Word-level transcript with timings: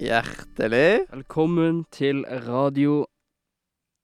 Hjertelig 0.00 1.10
Velkommen 1.10 1.82
til 1.92 2.22
Radio 2.46 3.02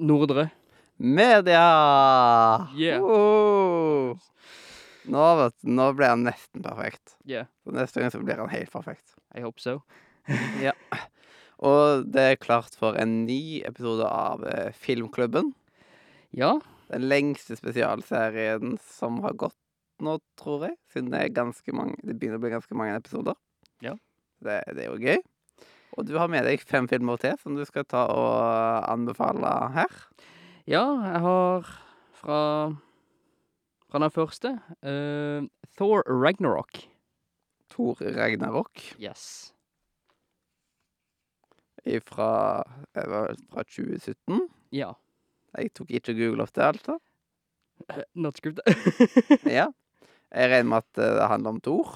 Nordre. 0.05 0.51
media! 0.99 2.69
Yeah. 2.77 3.01
Wow. 3.01 4.19
Nå, 5.09 5.23
vet 5.39 5.55
du, 5.63 5.71
nå 5.73 5.87
ble 5.97 6.11
han 6.11 6.27
nesten 6.27 6.61
perfekt. 6.67 7.15
Yeah, 7.25 7.47
Så 7.65 7.73
neste 7.73 8.03
gang 8.03 8.13
så 8.13 8.21
blir 8.21 8.43
han 8.43 8.53
helt 8.53 8.73
perfekt. 8.75 9.15
I 9.33 9.41
hope 9.41 9.57
so. 9.63 9.79
Og 11.65 12.05
det 12.13 12.25
er 12.29 12.37
klart 12.45 12.77
for 12.77 12.99
en 13.01 13.23
ny 13.25 13.63
episode 13.65 14.05
av 14.05 14.45
eh, 14.45 14.75
Filmklubben. 14.77 15.55
Ja, 16.37 16.59
Den 16.93 17.09
lengste 17.09 17.57
spesialserien 17.57 18.77
som 18.85 19.23
har 19.25 19.33
gått 19.33 19.57
nå, 20.05 20.19
tror 20.37 20.69
jeg. 20.69 20.77
Siden 20.93 21.09
det 21.15 21.23
er 21.23 21.33
ganske 21.41 21.73
mange 21.73 21.97
Det 22.05 22.19
begynner 22.19 22.37
å 22.37 22.45
bli 22.45 22.53
ganske 22.53 22.77
mange 22.77 22.99
episoder. 23.01 23.41
Ja. 23.81 23.97
Det, 24.45 24.61
det 24.77 24.85
er 24.85 24.93
jo 24.93 25.01
gøy. 25.01 25.25
Og 25.95 26.07
du 26.09 26.17
har 26.19 26.29
med 26.29 26.45
deg 26.45 26.61
fem 26.67 26.89
filmer 26.91 27.17
til 27.23 27.37
som 27.41 27.55
du 27.57 27.63
skal 27.69 27.87
ta 27.89 28.07
og 28.13 28.89
anbefale 28.91 29.53
her. 29.77 29.93
ja 30.67 30.83
jeg 31.07 31.21
har 31.23 31.69
fra, 32.19 32.41
fra 33.87 33.99
den 34.03 34.11
første 34.11 34.57
uh, 34.83 35.47
Thor 35.79 36.03
Ragnarok. 36.11 36.83
Thor 37.71 37.97
Ragnarok 38.01 38.83
Yes. 38.99 39.53
fra, 42.05 42.63
fra 42.95 43.63
2017. 43.63 44.49
Ja. 44.75 44.93
Jeg 45.57 45.71
tok 45.79 45.91
ikke 45.95 46.15
Google 46.19 46.43
opp 46.43 46.53
det, 46.57 46.65
altså. 46.67 46.99
Not 48.15 48.41
good. 48.43 48.59
Ja. 49.59 49.69
Jeg 50.35 50.51
regner 50.51 50.69
med 50.69 50.83
at 50.83 50.99
eh, 50.99 51.13
det 51.21 51.29
handler 51.31 51.51
om 51.55 51.61
Thor. 51.63 51.93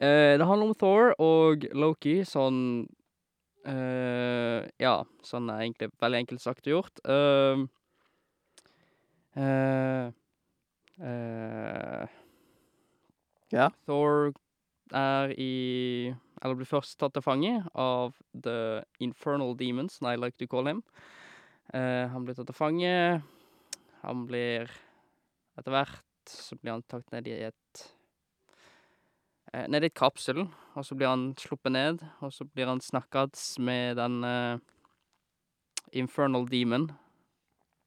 Uh, 0.00 0.34
det 0.40 0.46
handler 0.48 0.70
om 0.70 0.74
Thor 0.80 1.12
og 1.22 1.66
Loki, 1.76 2.22
sånn 2.26 2.86
eh, 2.86 2.88
Ja, 3.66 4.94
sånn 5.26 5.50
er 5.50 5.64
egentlig 5.64 5.90
veldig 6.02 6.20
enkelt 6.22 6.42
sagt 6.44 6.68
og 6.68 6.72
gjort. 6.76 7.00
Eh, 7.04 7.64
eh, 9.42 10.12
eh, 11.02 12.06
Ja. 13.52 13.70
Thor 13.86 14.32
er 14.92 15.32
i 15.38 16.14
Eller 16.42 16.54
blir 16.54 16.68
først 16.68 16.98
tatt 17.00 17.14
til 17.16 17.24
fange 17.24 17.52
av 17.74 18.12
The 18.34 18.84
Infernal 19.00 19.54
Demons, 19.56 20.02
I 20.02 20.16
like 20.16 20.36
to 20.36 20.46
call 20.46 20.66
him. 20.68 20.82
Eh, 21.72 22.06
han 22.12 22.24
blir 22.26 22.36
tatt 22.36 22.46
til 22.50 22.54
fange. 22.58 23.22
Han 24.02 24.26
blir 24.28 24.70
Etter 25.56 25.72
hvert 25.72 26.02
så 26.28 26.56
blir 26.60 26.74
han 26.74 26.84
tatt 26.84 27.08
ned 27.14 27.28
i 27.30 27.38
et 27.48 27.80
eh, 27.80 27.95
Ned 29.56 29.86
i 29.86 29.88
et 29.88 29.96
kapsel, 29.96 30.42
og 30.76 30.84
så 30.84 30.94
blir 30.94 31.08
han 31.08 31.30
sluppet 31.40 31.72
ned, 31.72 32.02
og 32.20 32.32
så 32.32 32.44
blir 32.44 32.68
han 32.68 32.80
snakkats 32.80 33.54
med 33.58 33.96
den 33.96 34.24
eh, 34.24 34.58
Infernal 35.96 36.44
Demon, 36.50 36.90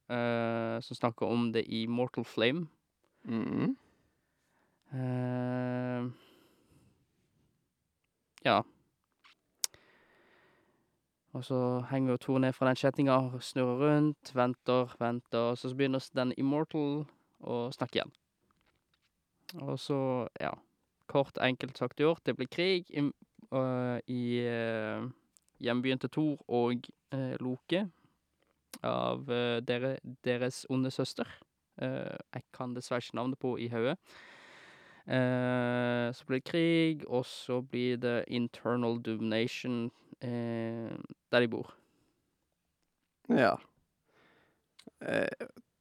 eh, 0.09 0.79
som 0.81 0.97
snakker 0.97 1.29
om 1.29 1.51
The 1.53 1.61
Immortal 1.61 2.25
Flame. 2.25 2.67
Mhm. 3.23 3.75
Eh, 4.93 6.09
ja. 8.45 8.61
Og 11.33 11.45
så 11.45 11.59
henger 11.91 12.11
jo 12.11 12.17
Thor 12.17 12.39
ned 12.39 12.53
fra 12.53 12.65
den 12.65 12.79
kjettinga 12.81 13.19
og 13.27 13.43
snurrer 13.45 13.83
rundt, 13.83 14.31
venter, 14.33 14.95
venter, 14.99 15.51
og 15.51 15.57
så 15.57 15.75
begynner 15.75 16.09
den 16.15 16.33
Immortal 16.37 17.05
å 17.39 17.59
snakke 17.69 18.01
igjen. 18.01 18.15
Og 19.61 19.77
så, 19.79 19.99
ja 20.41 20.55
Kort, 21.09 21.39
enkelt 21.41 21.77
sagt 21.77 21.97
gjort, 21.97 22.21
det 22.25 22.35
blir 22.37 22.47
krig 22.47 22.85
i, 22.93 23.01
øh, 23.53 23.99
i 24.07 24.23
øh, 24.45 25.09
hjembyen 25.59 25.99
til 25.99 26.09
Thor 26.13 26.43
og 26.47 26.75
øh, 27.13 27.35
Loke 27.41 27.87
av 28.83 29.29
øh, 29.29 29.61
dere, 29.67 29.97
deres 30.23 30.65
onde 30.69 30.91
søster. 30.91 31.25
Eh, 31.81 32.17
jeg 32.33 32.43
kan 32.53 32.75
dessverre 32.75 32.97
ikke 32.99 33.15
navnet 33.15 33.39
på 33.39 33.57
i 33.57 33.67
hodet. 33.67 33.97
Eh, 35.07 36.13
så 36.13 36.25
blir 36.27 36.37
det 36.37 36.43
krig, 36.43 37.07
og 37.07 37.25
så 37.25 37.61
blir 37.61 37.97
det 37.97 38.25
internal 38.27 39.01
domination 39.01 39.91
eh, 40.21 40.97
der 41.31 41.39
de 41.39 41.47
bor. 41.47 41.73
Ja. 43.29 43.55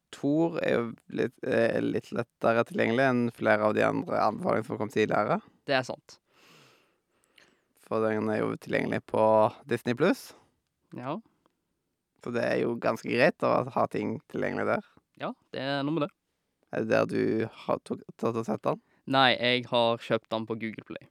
Eh, 0.09 0.15
Thor 0.15 0.57
er 0.63 0.73
jo 0.73 0.85
litt, 1.13 1.33
er 1.43 1.81
litt 1.81 2.09
lettere 2.11 2.63
tilgjengelig 2.65 3.05
enn 3.05 3.31
flere 3.31 3.61
av 3.67 3.73
de 3.77 3.83
andre 3.85 4.19
anbefalingene 4.25 4.65
som 4.65 4.77
kom 4.79 4.89
tidligere. 4.89 5.39
Det 5.65 5.75
er 5.77 5.83
sant. 5.85 6.17
For 7.87 8.01
den 8.05 8.29
er 8.29 8.39
jo 8.41 8.55
tilgjengelig 8.57 9.01
på 9.09 9.23
Disney 9.67 9.95
pluss. 9.95 10.33
Ja, 10.95 11.19
Så 12.23 12.33
det 12.33 12.43
er 12.43 12.57
jo 12.63 12.73
ganske 12.75 13.07
greit 13.07 13.39
å 13.45 13.69
ha 13.71 13.85
ting 13.87 14.19
tilgjengelig 14.29 14.65
der. 14.67 14.83
ja 15.19 15.33
det 15.53 15.61
er 15.61 15.83
noe 15.83 15.93
med 15.93 16.01
det. 16.07 16.09
Er 16.73 16.83
det 16.83 16.89
der 16.89 17.05
du 17.05 17.47
har 17.65 17.79
tatt 17.85 18.35
og 18.35 18.45
sett 18.45 18.61
den? 18.63 18.81
Nei, 19.07 19.35
jeg 19.37 19.65
har 19.69 19.97
kjøpt 19.97 20.29
den 20.29 20.45
på 20.45 20.57
Google 20.59 20.83
Play. 20.85 21.07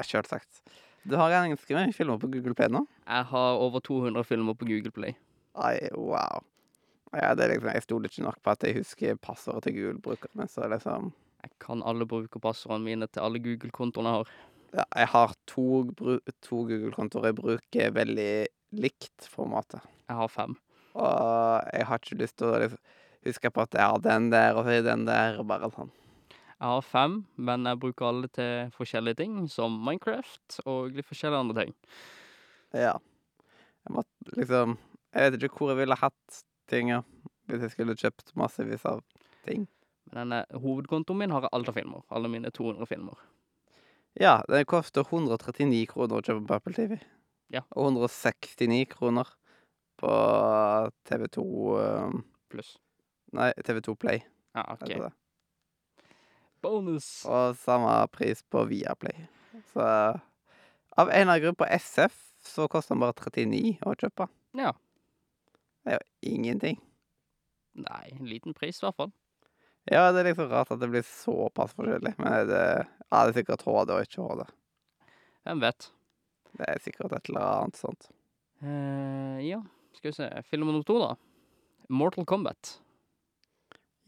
Selvsagt. 0.00 0.62
Du 1.04 1.16
har 1.16 1.30
ganske 1.30 1.74
mange 1.76 1.92
filmer 1.92 2.18
på 2.18 2.30
Google 2.30 2.54
Play 2.54 2.68
nå. 2.68 2.86
Jeg 3.06 3.24
har 3.30 3.58
over 3.60 3.80
200 3.80 4.24
filmer 4.24 4.54
på 4.54 4.66
Google 4.66 4.90
Play. 4.90 5.14
Ai, 5.54 5.90
wow. 5.94 6.40
Ja, 7.10 7.32
det 7.34 7.44
er 7.44 7.52
liksom, 7.54 7.72
jeg 7.74 7.82
stoler 7.82 8.10
ikke 8.10 8.22
nok 8.22 8.38
på 8.44 8.52
at 8.54 8.64
jeg 8.66 8.76
husker 8.78 9.18
passordet 9.18 9.66
til 9.66 9.76
Google-brukerne. 9.80 10.46
Så 10.48 10.68
liksom 10.70 11.12
Jeg 11.40 11.50
kan 11.58 11.82
alle 11.82 12.04
brukerpassordene 12.06 12.84
mine 12.84 13.06
til 13.08 13.24
alle 13.24 13.40
Google-kontoene 13.40 14.10
jeg 14.10 14.18
har. 14.18 14.32
Ja, 14.76 14.84
jeg 15.00 15.08
har 15.08 15.32
to, 15.48 15.64
to 16.44 16.56
Google-kontoer 16.68 17.30
jeg 17.30 17.38
bruker 17.38 17.94
veldig 17.96 18.32
likt 18.76 19.28
formatet. 19.32 19.80
Jeg 20.06 20.18
har 20.18 20.28
fem. 20.28 20.54
Og 20.94 21.70
jeg 21.72 21.86
har 21.88 22.02
ikke 22.02 22.20
lyst 22.20 22.36
til 22.38 22.50
å 22.50 22.60
liksom, 22.60 22.82
huske 23.26 23.50
på 23.50 23.64
at 23.64 23.74
jeg 23.74 23.88
har 23.88 24.04
den 24.04 24.28
der, 24.30 24.58
og 24.58 24.68
den 24.68 25.06
der, 25.08 25.40
og 25.40 25.48
bare 25.48 25.72
sånn. 25.74 25.90
Jeg 26.60 26.68
har 26.68 26.84
fem, 26.84 27.16
men 27.40 27.64
jeg 27.64 27.80
bruker 27.80 28.10
alle 28.10 28.28
til 28.36 28.70
forskjellige 28.76 29.22
ting, 29.22 29.36
som 29.48 29.80
Minecraft 29.80 30.60
og 30.68 30.92
litt 30.92 31.08
forskjellige 31.08 31.46
andre 31.46 31.64
ting. 31.64 31.74
Ja. 32.76 32.98
Jeg 33.88 33.96
måtte 33.96 34.36
liksom 34.36 34.76
Jeg 35.10 35.32
vet 35.32 35.42
ikke 35.42 35.56
hvor 35.64 35.72
jeg 35.72 35.80
ville 35.80 35.96
hatt 35.98 36.42
ting, 36.70 36.92
ja. 36.92 37.02
Hvis 37.50 37.66
jeg 37.66 37.74
skulle 37.74 37.98
kjøpt 37.98 38.34
massevis 38.38 38.86
av 38.88 39.02
ting. 39.46 39.66
Men 40.10 40.22
denne 40.22 40.60
hovedkontoen 40.62 41.18
min 41.18 41.34
har 41.34 41.46
jeg 41.48 41.74
filmer. 41.74 42.04
Alle 42.10 42.30
mine 42.30 42.50
200 42.54 42.86
filmer. 42.90 43.18
Ja, 44.18 44.40
det 44.50 44.66
koster 44.70 45.06
139 45.06 45.84
kroner 45.90 46.18
å 46.18 46.24
kjøpe 46.24 46.46
på 46.48 46.56
Apple 46.58 46.74
TV. 46.74 46.96
Ja. 47.50 47.62
Og 47.74 47.92
169 47.92 48.86
kroner 48.90 49.28
på 50.00 50.10
TV2 51.10 51.44
um, 51.44 52.22
Pluss. 52.50 52.76
Nei, 53.36 53.52
TV2 53.66 53.94
Play. 54.00 54.24
Ja, 54.56 54.64
OK. 54.74 55.12
Bonus! 56.62 57.06
Og 57.30 57.56
samme 57.60 57.92
pris 58.12 58.42
på 58.50 58.64
Viaplay. 58.68 59.28
Så 59.72 59.84
av 61.00 61.08
en 61.08 61.14
eller 61.14 61.22
annen 61.22 61.42
grunn 61.44 61.58
på 61.58 61.68
SF 61.70 62.16
så 62.44 62.66
koster 62.68 62.96
den 62.96 63.04
bare 63.04 63.14
39 63.16 63.78
å 63.86 63.94
kjøpe. 63.94 64.26
Ja. 64.58 64.74
Det 65.84 65.94
er 65.94 65.98
jo 66.00 66.34
ingenting. 66.34 66.78
Nei, 67.80 68.04
en 68.12 68.28
liten 68.28 68.56
pris 68.56 68.80
i 68.80 68.84
hvert 68.84 68.98
fall. 68.98 69.12
Ja, 69.88 70.10
det 70.12 70.22
er 70.22 70.30
liksom 70.30 70.50
rart 70.50 70.72
at 70.74 70.80
det 70.82 70.90
blir 70.92 71.06
såpass 71.06 71.72
forskjellig. 71.76 72.12
Men 72.20 72.50
det, 72.50 72.60
ja, 72.84 73.22
det 73.24 73.30
er 73.32 73.36
sikkert 73.38 73.64
HD 73.64 73.94
og 73.94 74.04
ikke 74.04 74.26
HD. 74.26 74.44
Hvem 75.46 75.62
vet? 75.64 75.88
Det 76.58 76.66
er 76.68 76.82
sikkert 76.84 77.14
et 77.16 77.30
eller 77.30 77.46
annet 77.46 77.80
sånt. 77.80 78.10
Uh, 78.60 79.40
ja, 79.40 79.62
skal 79.96 80.10
vi 80.10 80.18
se. 80.18 80.28
Film 80.50 80.68
nummer 80.68 80.84
to, 80.84 80.98
da. 81.00 81.14
Mortal 81.88 82.26
Kombat. 82.28 82.76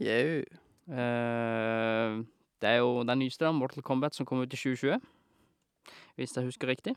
Jau. 0.03 0.43
Uh, 0.91 2.21
det 2.63 2.69
er 2.69 2.83
jo 2.83 3.01
den 3.07 3.23
nyeste, 3.23 3.47
da, 3.47 3.55
Mortal 3.57 3.87
Kombat, 3.87 4.19
som 4.19 4.29
kom 4.29 4.43
ut 4.43 4.53
i 4.53 4.59
2020. 4.59 5.01
Hvis 6.21 6.37
jeg 6.37 6.51
husker 6.51 6.69
riktig. 6.69 6.95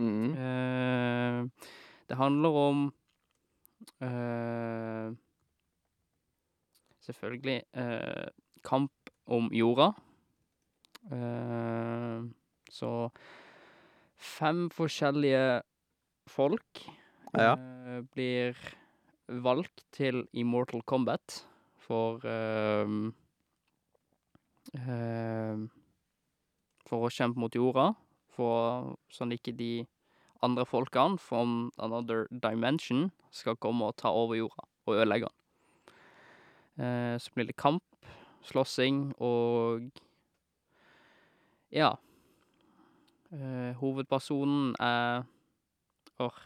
Mm. 0.00 0.32
Uh, 0.32 1.68
det 2.08 2.16
handler 2.16 2.56
om 2.56 2.88
Selvfølgelig 7.00 7.62
eh, 7.74 8.28
kamp 8.64 8.92
om 9.26 9.48
jorda. 9.52 9.90
Eh, 11.10 12.22
så 12.70 12.90
fem 14.20 14.68
forskjellige 14.70 15.62
folk 16.28 16.84
Ja. 17.34 17.54
eh, 17.54 18.00
blir 18.14 18.56
valgt 19.28 19.84
til 19.92 20.26
Immortal 20.32 20.82
Kombat 20.82 21.46
for 21.78 22.18
For 26.90 27.06
å 27.06 27.10
kjempe 27.10 27.38
mot 27.38 27.54
jorda, 27.54 27.94
for 28.34 28.96
sånn 29.10 29.32
ikke 29.34 29.52
de 29.56 29.86
andre 30.42 30.66
folkene 30.66 31.18
from 31.18 31.72
another 31.78 32.26
dimension 32.30 33.10
skal 33.30 33.56
komme 33.56 33.84
og 33.84 33.96
ta 33.96 34.08
over 34.08 34.34
jorda 34.34 34.66
og 34.86 34.94
ødelegge 34.94 35.28
den. 35.28 35.36
Eh, 36.84 37.16
så 37.20 37.30
blir 37.34 37.46
det 37.46 37.56
kamp, 37.56 37.84
slåssing 38.42 39.14
og 39.20 39.90
Ja. 41.72 41.94
Eh, 43.32 43.72
hovedpersonen 43.74 44.74
er 44.80 45.22
Åh, 46.18 46.38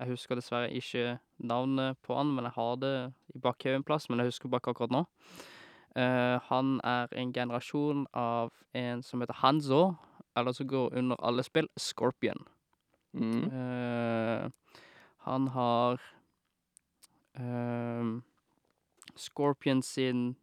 jeg 0.00 0.08
husker 0.08 0.34
dessverre 0.34 0.72
ikke 0.72 1.18
navnet 1.38 1.96
på 2.02 2.16
han, 2.16 2.34
men 2.34 2.44
jeg 2.44 2.52
har 2.52 2.76
det 2.76 3.12
i 3.34 3.38
bakhodet 3.38 3.84
plass, 3.84 4.08
men 4.10 4.18
jeg 4.18 4.26
husker 4.26 4.48
ikke 4.48 4.70
akkurat 4.70 4.90
nå. 4.90 5.04
Eh, 5.96 6.38
han 6.50 6.80
er 6.84 7.06
en 7.12 7.32
generasjon 7.32 8.06
av 8.12 8.50
en 8.74 9.02
som 9.02 9.20
heter 9.20 9.38
Hanzo, 9.40 9.94
eller 10.36 10.52
som 10.52 10.68
går 10.68 10.92
under 10.98 11.16
alle 11.24 11.42
spill, 11.42 11.68
Scorpion. 11.78 12.44
Mm. 13.16 13.46
Eh, 13.48 14.50
han 15.26 15.48
har 15.54 16.02
ehm, 17.40 18.18
Scorpion 19.16 19.82
sin 19.82 20.34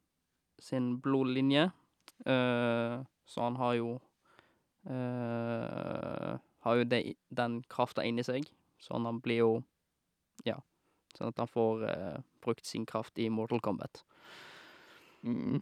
sin 0.63 0.99
blodlinje, 1.03 1.71
eh, 2.25 3.01
så 3.25 3.41
han 3.41 3.55
har 3.59 3.73
jo 3.75 3.89
eh, 4.87 6.37
har 6.63 6.75
jo 6.79 6.83
de, 6.87 7.01
den 7.35 7.59
krafta 7.67 8.05
inni 8.07 8.23
seg, 8.23 8.47
så 8.79 8.95
han 8.99 9.19
blir 9.23 9.43
jo 9.43 9.53
Ja, 10.47 10.57
sånn 11.15 11.29
at 11.29 11.37
han 11.39 11.47
får 11.51 11.83
uh, 11.85 12.21
brukt 12.43 12.65
sin 12.65 12.87
kraft 12.89 13.19
i 13.21 13.27
Mortal 13.29 13.61
Kombat. 13.63 14.01
Mm. 15.21 15.61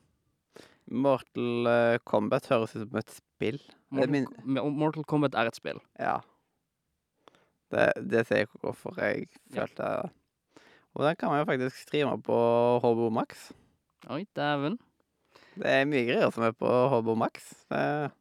Mortal 0.90 1.68
eh, 1.70 1.98
Kombat 2.08 2.48
høres 2.50 2.74
ut 2.76 2.86
som 2.88 2.98
et 2.98 3.12
spill. 3.14 3.60
Mortal, 3.92 4.14
min- 4.48 4.78
Mortal 4.80 5.06
Kombat 5.06 5.36
er 5.38 5.52
et 5.52 5.60
spill. 5.60 5.82
Ja. 6.00 6.22
Det, 7.72 7.88
det 8.12 8.26
sier 8.28 8.44
jeg 8.44 8.52
hvorfor 8.60 8.98
jeg 9.00 9.28
følte 9.54 9.56
følte 9.56 9.90
Og 10.92 11.06
den 11.06 11.16
kan 11.16 11.32
man 11.32 11.40
jo 11.40 11.48
faktisk 11.48 11.84
streame 11.86 12.18
på 12.22 12.38
HBO 12.84 13.10
Max. 13.10 13.52
Oi, 14.12 14.26
dæven. 14.36 14.80
Det 15.56 15.68
er 15.68 15.88
mye 15.88 16.04
greier 16.08 16.32
som 16.36 16.44
er 16.44 16.56
på 16.56 16.68
HBO 16.68 17.16
Max. 17.16 17.54
Det, 17.72 18.12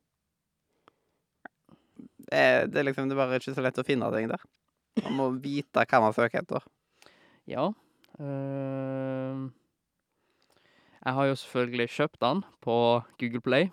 det, 2.31 2.45
det 2.75 2.85
liksom 2.87 3.11
det 3.11 3.17
er 3.17 3.23
bare 3.25 3.41
ikke 3.41 3.57
så 3.57 3.65
lett 3.65 3.83
å 3.83 3.87
finne 3.87 4.11
ting 4.15 4.31
der. 4.31 4.45
Man 5.03 5.17
må 5.19 5.29
vite 5.43 5.83
hva 5.83 6.03
man 6.05 6.15
søker 6.15 6.45
etter. 6.45 6.67
Ja. 7.51 7.71
ehm, 8.21 9.51
jeg 11.01 11.17
har 11.17 11.31
jo 11.31 11.39
selvfølgelig 11.43 11.91
kjøpt 11.97 12.21
den 12.23 12.43
på 12.63 12.77
Google 13.19 13.41
Play. 13.41 13.71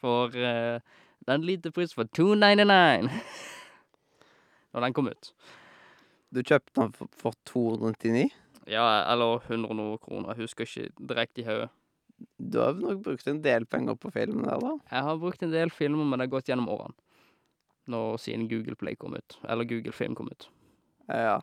For 0.00 0.32
uh, 0.32 0.80
den 1.28 1.44
lite 1.44 1.72
pris 1.74 1.92
for 1.94 2.08
299. 2.16 3.10
Når 4.74 4.86
den 4.86 4.94
kom 4.96 5.10
ut. 5.10 5.32
Du 6.30 6.42
kjøpte 6.42 6.76
den 6.78 6.92
for, 6.94 7.10
for 7.18 7.34
299. 7.50 8.28
Ja, 8.70 8.84
eller 9.10 9.40
100 9.48 9.74
noe 9.74 9.98
kroner. 10.02 10.34
Jeg 10.34 10.46
husker 10.46 10.68
ikke 10.68 11.06
direkte 11.10 11.42
i 11.42 11.46
hodet. 11.48 11.70
Du 12.36 12.58
har 12.60 12.76
nok 12.76 13.00
brukt 13.06 13.26
en 13.32 13.40
del 13.42 13.64
penger 13.66 13.96
på 13.96 14.10
filmen 14.12 14.44
der, 14.44 14.60
da. 14.60 14.74
Jeg 14.92 15.06
har 15.06 15.18
brukt 15.22 15.42
en 15.42 15.54
del 15.54 15.72
filmer, 15.72 16.04
men 16.04 16.20
det 16.20 16.28
har 16.28 16.34
gått 16.36 16.50
gjennom 16.52 16.68
årene. 16.70 16.94
Når 17.90 18.18
siden 18.22 18.44
Google 18.50 18.76
Play 18.78 18.94
kom 19.00 19.16
ut. 19.16 19.38
Eller 19.48 19.66
Google 19.66 19.94
Film 19.96 20.14
kom 20.14 20.28
ut. 20.30 20.46
Ja. 21.08 21.40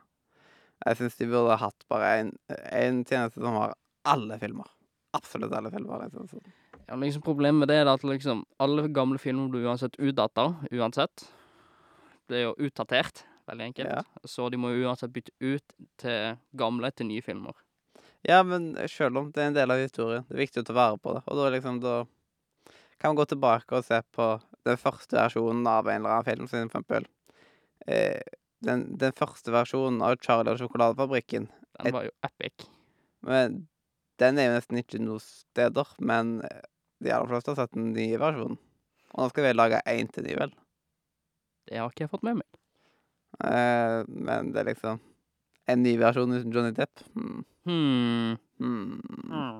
Jeg 0.85 0.99
syns 0.99 1.17
de 1.17 1.27
burde 1.27 1.57
hatt 1.59 1.83
bare 1.89 2.11
en, 2.21 2.29
en 2.53 3.01
tjeneste 3.03 3.41
som 3.41 3.57
har 3.57 3.73
alle 4.07 4.37
filmer. 4.39 4.69
Absolutt 5.17 5.55
alle 5.57 5.71
filmer. 5.73 6.05
Liksom. 6.05 6.45
Ja, 6.87 6.95
liksom 7.01 7.25
Problemet 7.25 7.65
med 7.65 7.71
det 7.73 7.81
er 7.81 7.89
at 7.91 8.05
liksom 8.05 8.45
alle 8.63 8.85
gamle 8.93 9.19
filmer 9.19 9.49
blir 9.51 9.65
uansett 9.67 9.97
utdatta. 9.99 10.51
uansett. 10.71 11.25
Er 12.27 12.43
jo 12.43 12.55
utdatert, 12.67 13.23
veldig 13.47 13.69
enkelt. 13.69 13.93
Ja. 13.93 14.27
Så 14.27 14.49
de 14.51 14.59
må 14.59 14.73
jo 14.73 14.89
uansett 14.89 15.13
bytte 15.15 15.31
ut 15.39 15.75
til 16.01 16.35
gamle 16.59 16.91
til 16.91 17.07
nye 17.11 17.23
filmer. 17.23 17.55
Ja, 18.27 18.41
men 18.43 18.73
selv 18.91 19.21
om 19.21 19.29
det 19.31 19.43
er 19.43 19.51
en 19.51 19.55
del 19.55 19.71
av 19.71 19.79
historien, 19.79 20.25
det 20.27 20.35
er 20.35 20.43
viktig 20.43 20.63
å 20.63 20.67
ta 20.67 20.75
vare 20.75 20.99
på 20.99 21.13
det. 21.15 21.21
Og 21.29 21.39
da 21.39 21.51
liksom, 21.53 21.79
da 21.83 22.01
kan 22.97 23.13
man 23.13 23.19
gå 23.21 23.27
tilbake 23.31 23.77
og 23.77 23.85
se 23.85 24.01
på 24.15 24.27
den 24.67 24.81
første 24.81 25.15
versjonen 25.15 25.69
av 25.69 25.87
en 25.87 26.01
eller 26.01 26.17
annen 26.17 26.27
film, 26.27 26.49
for 26.51 26.65
eksempel. 26.65 27.07
Eh, 27.87 28.19
den, 28.65 28.87
den 28.99 29.15
første 29.15 29.53
versjonen 29.53 30.01
av 30.03 30.17
Charlie 30.19 30.51
og 30.51 30.59
sjokoladefabrikken. 30.61 31.47
Den 31.77 31.95
var 31.95 32.07
jo 32.09 32.13
epic. 32.25 32.67
Men 33.27 33.67
den 34.19 34.41
er 34.41 34.49
jo 34.49 34.55
nesten 34.57 34.81
ikke 34.81 35.01
noen 35.01 35.23
steder, 35.23 35.93
men 36.01 36.39
de 37.03 37.13
aller 37.13 37.29
fleste 37.29 37.53
har 37.53 37.61
sett 37.61 37.77
den 37.77 37.91
nye 37.93 38.19
versjonen. 38.21 38.57
Og 39.13 39.23
nå 39.23 39.29
skal 39.31 39.45
vi 39.45 39.53
lage 39.55 39.83
én 39.87 40.09
til 40.11 40.25
ny, 40.25 40.33
vel. 40.39 40.55
Det 41.67 41.79
har 41.79 41.91
ikke 41.91 42.05
jeg 42.05 42.11
fått 42.13 42.25
med 42.27 42.39
meg. 42.39 42.47
Eh, 43.43 44.01
men 44.07 44.51
det 44.53 44.61
er 44.63 44.69
liksom 44.71 45.01
En 45.67 45.81
ny 45.83 45.97
versjon 45.99 46.31
uten 46.31 46.53
Johnny 46.55 46.71
Depp. 46.71 47.01
Hmm. 47.11 47.41
Hmm. 47.67 48.37
Hmm. 48.57 49.57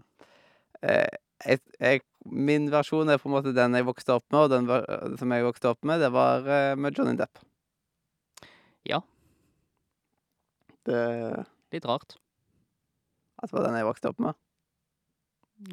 Eh, 0.80 1.18
jeg, 1.44 1.60
jeg, 1.84 2.02
min 2.32 2.70
versjon 2.72 3.12
er 3.12 3.20
på 3.20 3.28
en 3.28 3.36
måte 3.36 3.52
den 3.56 3.76
jeg 3.76 3.86
vokste 3.90 4.16
opp 4.16 4.24
med, 4.32 4.46
og 4.46 4.54
den 4.54 5.18
som 5.20 5.36
jeg 5.36 5.46
vokste 5.46 5.74
opp 5.74 5.84
med, 5.84 6.00
det 6.00 6.10
var 6.16 6.48
eh, 6.48 6.78
med 6.80 6.96
Johnny 6.96 7.18
Depp. 7.20 7.44
Ja. 8.88 9.02
Det, 10.88 11.04
Litt 11.76 11.86
rart. 11.86 12.16
at 13.44 13.52
det 13.52 13.58
var 13.58 13.68
den 13.68 13.76
jeg 13.82 13.90
vokste 13.90 14.14
opp 14.14 14.24
med. 14.24 14.40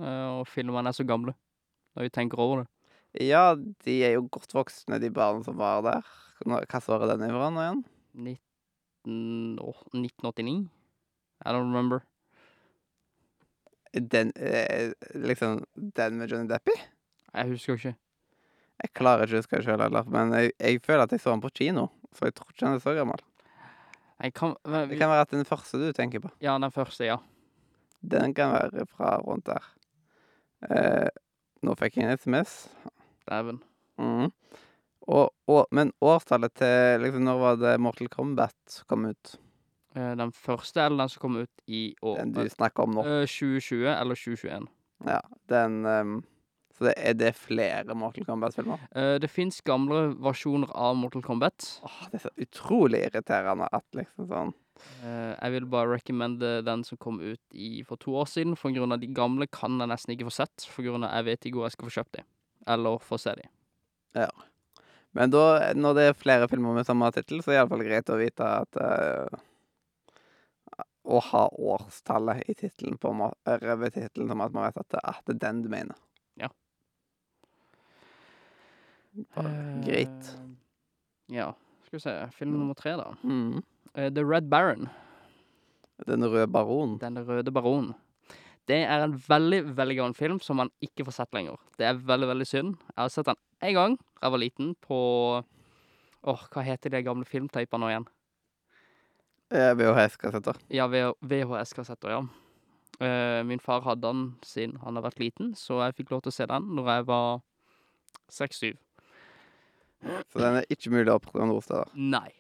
Eh, 0.00 0.28
og 0.40 0.48
filmene 0.50 0.90
er 0.90 0.96
så 0.98 1.06
gamle. 1.06 1.36
Når 1.94 2.08
vi 2.08 2.14
tenker 2.18 2.42
over 2.42 2.64
det. 2.64 2.73
Ja, 3.22 3.54
de 3.54 3.94
er 4.02 4.16
jo 4.16 4.28
godt 4.32 4.54
voksne, 4.54 4.98
de 4.98 5.10
barna 5.14 5.44
som 5.46 5.58
var 5.58 5.82
der. 5.86 6.06
Hvilket 6.42 6.88
år 6.90 7.04
er 7.04 7.12
den 7.14 7.28
ifra 7.28 7.50
nå 7.54 7.62
igjen? 7.62 7.84
19, 8.14 9.58
åh, 9.62 9.84
1989? 9.94 10.64
I 11.44 11.52
don't 11.52 11.68
remember. 11.68 12.02
Den, 13.94 14.32
eh, 14.36 14.92
liksom, 15.14 15.64
den 15.76 16.18
med 16.18 16.30
Johnny 16.30 16.48
Deppi? 16.50 16.74
Jeg 17.34 17.48
husker 17.52 17.78
ikke. 17.78 17.94
Jeg 18.82 18.90
klarer 18.98 19.28
ikke 19.28 19.38
å 19.38 19.42
huske 19.44 19.60
det 19.60 19.66
sjøl 19.68 19.84
heller, 19.84 20.08
men 20.10 20.34
jeg, 20.34 20.50
jeg 20.58 20.82
føler 20.82 21.06
at 21.06 21.14
jeg 21.14 21.22
så 21.22 21.30
den 21.30 21.44
på 21.44 21.52
kino, 21.54 21.86
så 22.14 22.26
jeg 22.26 22.34
tror 22.34 22.50
ikke 22.50 22.64
den 22.64 22.74
er 22.74 22.82
så 22.82 22.96
gammel. 22.98 23.22
Kan, 24.34 24.56
men 24.66 24.88
Det 24.88 24.98
kan 24.98 25.10
være 25.10 25.26
at 25.26 25.30
den 25.34 25.46
første 25.46 25.78
du 25.78 25.92
tenker 25.94 26.22
på. 26.24 26.30
Ja, 26.42 26.56
den 26.58 26.74
første, 26.74 27.06
ja. 27.06 27.18
Den 28.02 28.34
kan 28.34 28.52
være 28.52 28.86
fra 28.90 29.16
rundt 29.22 29.46
der. 29.46 29.70
Eh, 30.70 31.08
nå 31.62 31.74
fikk 31.78 31.98
jeg 31.98 32.08
en 32.08 32.18
SMS. 32.18 32.54
Dæven. 33.30 33.60
Mm. 34.00 34.30
Og, 35.04 35.30
og, 35.46 35.66
men 35.76 35.92
årstallet 36.00 36.54
til 36.56 37.02
liksom, 37.04 37.26
Når 37.26 37.40
var 37.42 37.58
det 37.60 37.74
Mortal 37.80 38.08
Kombat 38.08 38.78
kom 38.88 39.04
ut? 39.10 39.34
Eh, 39.94 40.14
Den 40.18 40.32
første 40.32 40.80
eller 40.82 41.04
den 41.04 41.12
som 41.12 41.20
kom 41.20 41.36
ut 41.42 41.66
i 41.66 41.94
år? 42.02 42.22
Den 42.22 42.32
du 42.32 42.48
snakker 42.48 42.88
om 42.88 42.96
nå? 42.96 43.04
Eh, 43.04 43.26
2020 43.28 43.90
eller 43.92 44.18
2021. 44.18 44.70
Ja, 45.04 45.20
den 45.52 45.84
um, 45.84 46.16
Så 46.74 46.88
det 46.88 46.94
er 46.96 47.14
det 47.14 47.34
flere 47.36 47.94
Mortal 47.94 48.24
Kombat-filmer? 48.24 48.80
Eh, 48.96 49.14
det 49.20 49.30
fins 49.30 49.60
gamle 49.62 50.16
versjoner 50.24 50.72
av 50.74 50.96
Mortal 50.96 51.22
Kombat. 51.22 51.68
Åh, 51.84 52.04
det 52.10 52.22
er 52.22 52.26
så 52.26 52.34
utrolig 52.48 53.04
irriterende 53.06 53.68
at 53.70 53.86
liksom 53.94 54.30
sånn 54.30 54.54
Eh, 55.04 55.34
jeg 55.34 55.52
vil 55.54 55.66
bare 55.70 55.94
recommende 55.94 56.58
den 56.66 56.84
som 56.86 56.98
kom 57.00 57.20
ut 57.22 57.42
i, 57.52 57.82
for 57.86 58.00
to 58.00 58.14
år 58.20 58.28
siden. 58.30 58.56
For 58.58 58.74
grunn 58.74 58.94
av 58.94 59.02
de 59.02 59.10
gamle 59.14 59.46
kan 59.52 59.78
jeg 59.80 59.90
nesten 59.90 60.14
ikke 60.14 60.28
få 60.28 60.38
sett, 60.42 60.66
for 60.70 60.86
grunn 60.86 61.06
av 61.06 61.14
jeg 61.18 61.28
vet 61.30 61.46
ikke 61.46 61.60
hvor 61.60 61.68
jeg 61.68 61.76
skal 61.76 61.90
få 61.90 61.96
kjøpt 61.98 62.18
de. 62.18 62.24
Eller 62.66 62.98
få 63.02 63.18
se 63.20 63.34
de. 63.38 63.48
Men 65.14 65.30
da, 65.30 65.72
når 65.78 65.94
det 65.94 66.04
er 66.08 66.16
flere 66.18 66.48
filmer 66.50 66.74
med 66.74 66.86
samme 66.86 67.10
tittel, 67.14 67.42
så 67.42 67.52
er 67.52 67.54
det 67.54 67.60
iallfall 67.60 67.84
greit 67.86 68.10
å 68.10 68.18
vite 68.18 68.48
at 68.62 68.78
uh, 68.80 69.42
Å 71.04 71.20
ha 71.28 71.44
årstallet 71.52 72.48
i 72.48 72.56
tittelen 72.58 72.96
på 72.98 73.12
over 73.12 73.92
tittelen, 73.92 74.30
som 74.30 74.42
at 74.42 74.54
man 74.56 74.66
vet 74.66 74.80
at 74.80 74.90
det, 74.96 75.02
det 75.26 75.34
er 75.36 75.40
den 75.42 75.62
du 75.62 75.68
mener. 75.70 75.98
Ja. 76.40 76.48
Bare 79.36 79.54
greit. 79.84 80.32
Eh, 80.32 80.50
Ja, 81.34 81.52
skal 81.86 81.96
vi 81.98 82.02
se. 82.02 82.14
Film 82.36 82.56
nummer 82.58 82.74
tre, 82.76 82.96
da. 83.00 83.12
Mm. 83.22 83.62
Uh, 83.94 84.08
The 84.10 84.24
Red 84.24 84.48
Baron. 84.50 84.88
Den 86.08 86.24
røde 86.26 86.48
baron. 86.50 86.98
Den 86.98 87.18
røde 87.22 87.52
baron. 87.54 87.94
Det 88.68 88.80
er 88.80 89.02
en 89.04 89.16
veldig 89.20 89.60
veldig 89.76 89.96
gammel 89.98 90.16
film 90.16 90.38
som 90.40 90.56
man 90.62 90.70
ikke 90.84 91.04
får 91.04 91.18
sett 91.18 91.36
lenger. 91.36 91.58
Det 91.76 91.84
er 91.88 92.00
veldig 92.00 92.30
veldig 92.30 92.46
synd. 92.48 92.76
Jeg 92.94 93.02
har 93.02 93.12
sett 93.12 93.28
den 93.28 93.40
én 93.64 93.76
gang 93.76 93.96
da 93.98 94.28
jeg 94.28 94.34
var 94.34 94.40
liten, 94.40 94.74
på 94.80 94.98
Åh, 96.24 96.44
hva 96.54 96.62
heter 96.64 96.88
de 96.88 97.02
gamle 97.04 97.28
filmteiper 97.28 97.76
nå 97.76 97.90
igjen? 97.90 98.06
Eh, 99.52 99.74
VHS-kassetter. 99.76 100.56
Ja, 100.72 100.86
VHS-kassetter, 100.88 102.14
ja. 102.14 102.22
Eh, 103.04 103.42
min 103.44 103.60
far 103.60 103.82
hadde 103.84 104.08
den 104.08 104.22
siden 104.46 104.78
han 104.80 104.96
har 104.96 105.04
vært 105.04 105.20
liten, 105.20 105.52
så 105.58 105.82
jeg 105.82 105.98
fikk 105.98 106.14
lov 106.14 106.24
til 106.24 106.32
å 106.32 106.36
se 106.38 106.46
den 106.48 106.70
når 106.78 106.88
jeg 106.94 107.06
var 107.10 107.28
seks-syv. 108.32 108.80
Så 110.32 110.40
den 110.40 110.62
er 110.62 110.72
ikke 110.72 110.92
mulig 110.94 111.12
å 111.12 111.18
oppdra 111.18 111.44
noen 111.48 111.64
steder. 111.64 111.92
Nei. 111.92 112.30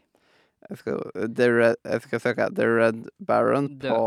Jeg 0.64 0.80
skal, 0.80 1.00
The 1.36 1.48
Red, 1.52 1.80
jeg 1.84 2.04
skal 2.06 2.22
søke 2.24 2.48
The 2.56 2.66
Red 2.70 3.08
Baron 3.20 3.68
på 3.82 3.98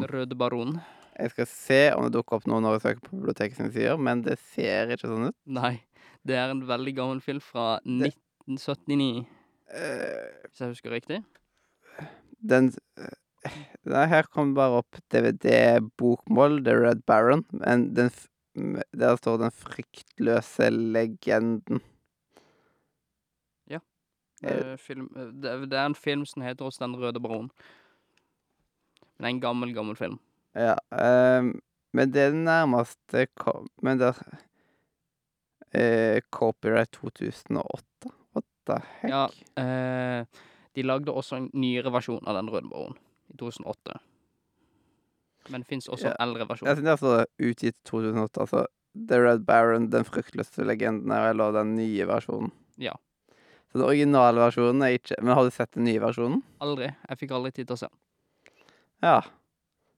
den 0.00 0.08
røde 0.08 0.38
baronen. 0.38 0.80
Jeg 1.18 1.30
skal 1.32 1.46
se 1.48 1.80
om 1.96 2.04
det 2.04 2.12
dukker 2.12 2.36
opp 2.36 2.46
noe 2.50 2.60
når 2.60 2.76
jeg 2.76 2.82
søker 2.84 3.04
på 3.08 3.16
biblioteket 3.16 3.56
sine 3.56 3.70
sider, 3.72 3.96
men 3.96 4.20
det 4.26 4.36
ser 4.52 4.90
ikke 4.92 5.08
sånn 5.08 5.28
ut. 5.30 5.36
Nei. 5.48 5.78
Det 6.26 6.34
er 6.36 6.50
en 6.52 6.64
veldig 6.66 6.92
gammel 6.96 7.20
film 7.22 7.40
fra 7.40 7.78
1979, 7.86 9.22
uh, 9.70 10.48
hvis 10.50 10.60
jeg 10.60 10.72
husker 10.74 10.90
riktig. 10.96 11.20
den 12.42 12.72
eh, 12.98 13.14
Nei, 13.86 14.02
her 14.10 14.26
kommer 14.34 14.56
bare 14.58 14.80
opp 14.82 14.98
DVD-bokmål, 15.14 16.58
The 16.66 16.74
Red 16.82 17.04
Baron, 17.06 17.44
men 17.54 17.92
den 17.94 18.10
Der 18.96 19.16
står 19.20 19.38
Den 19.44 19.52
fryktløse 19.52 20.70
legenden. 20.72 21.80
Ja. 23.70 23.78
Er- 24.42 24.72
Eh, 24.72 24.76
film, 24.76 25.10
eh, 25.16 25.30
det, 25.32 25.44
er- 25.50 25.66
det 25.66 25.78
er 25.78 25.86
en 25.86 25.94
film 25.94 26.24
som 26.26 26.42
heter 26.42 26.64
også 26.64 26.80
Den 26.86 26.96
røde 26.96 27.20
baron. 27.20 27.50
Men 29.18 29.20
det 29.20 29.24
er 29.24 29.34
en 29.36 29.40
gammel, 29.40 29.74
gammel 29.74 29.96
film. 29.96 30.18
Ja. 30.56 30.76
ehm, 30.96 31.54
men 31.96 32.12
det 32.12 32.22
er 32.22 32.34
det 32.34 32.42
nærmeste 32.44 33.26
kom 33.36 33.68
Men 33.84 34.00
der 34.00 34.16
er 35.76 36.20
Copyright 36.32 36.92
2008? 36.96 38.12
What 38.34 38.44
the 38.68 38.78
heck? 39.00 39.10
Ja, 39.10 39.24
eh, 39.60 40.26
de 40.76 40.84
lagde 40.84 41.12
også 41.12 41.36
en 41.36 41.50
nyere 41.52 41.92
versjon 41.92 42.24
av 42.26 42.36
Den 42.38 42.50
røde 42.52 42.68
baron 42.70 42.96
i 43.32 43.36
2008. 43.36 43.98
Men 45.50 45.62
det 45.62 45.68
fins 45.68 45.88
også 45.88 46.10
Ja, 46.10 46.14
en 46.14 46.28
eldre 46.28 46.48
versjon. 46.48 46.68
Jeg 46.68 46.78
synes 46.78 46.86
det 46.86 46.92
er 46.92 47.02
så 47.02 47.50
utgitt 47.50 47.76
2008, 47.84 48.40
altså 48.40 48.64
The 49.08 49.20
Red 49.20 49.44
Baron, 49.46 49.90
Den 49.90 50.04
fryktløse 50.04 50.64
legenden, 50.64 51.12
er 51.12 51.30
eller 51.30 51.52
den 51.52 51.74
nye 51.76 52.06
versjonen. 52.08 52.52
Ja. 52.80 52.96
Så 53.70 53.78
den 53.78 53.86
originale 53.86 54.40
versjonen 54.40 54.82
er 54.82 54.96
ikke 54.96 55.16
Men 55.22 55.34
har 55.34 55.44
du 55.44 55.50
sett 55.50 55.72
den 55.74 55.84
nye 55.84 56.00
versjonen? 56.00 56.42
Aldri. 56.64 56.90
Jeg 57.08 57.18
fikk 57.18 57.34
aldri 57.36 57.52
tid 57.52 57.68
til 57.68 57.76
å 57.76 57.80
se 57.84 57.88
den. 57.90 57.98
Ja. 59.04 59.20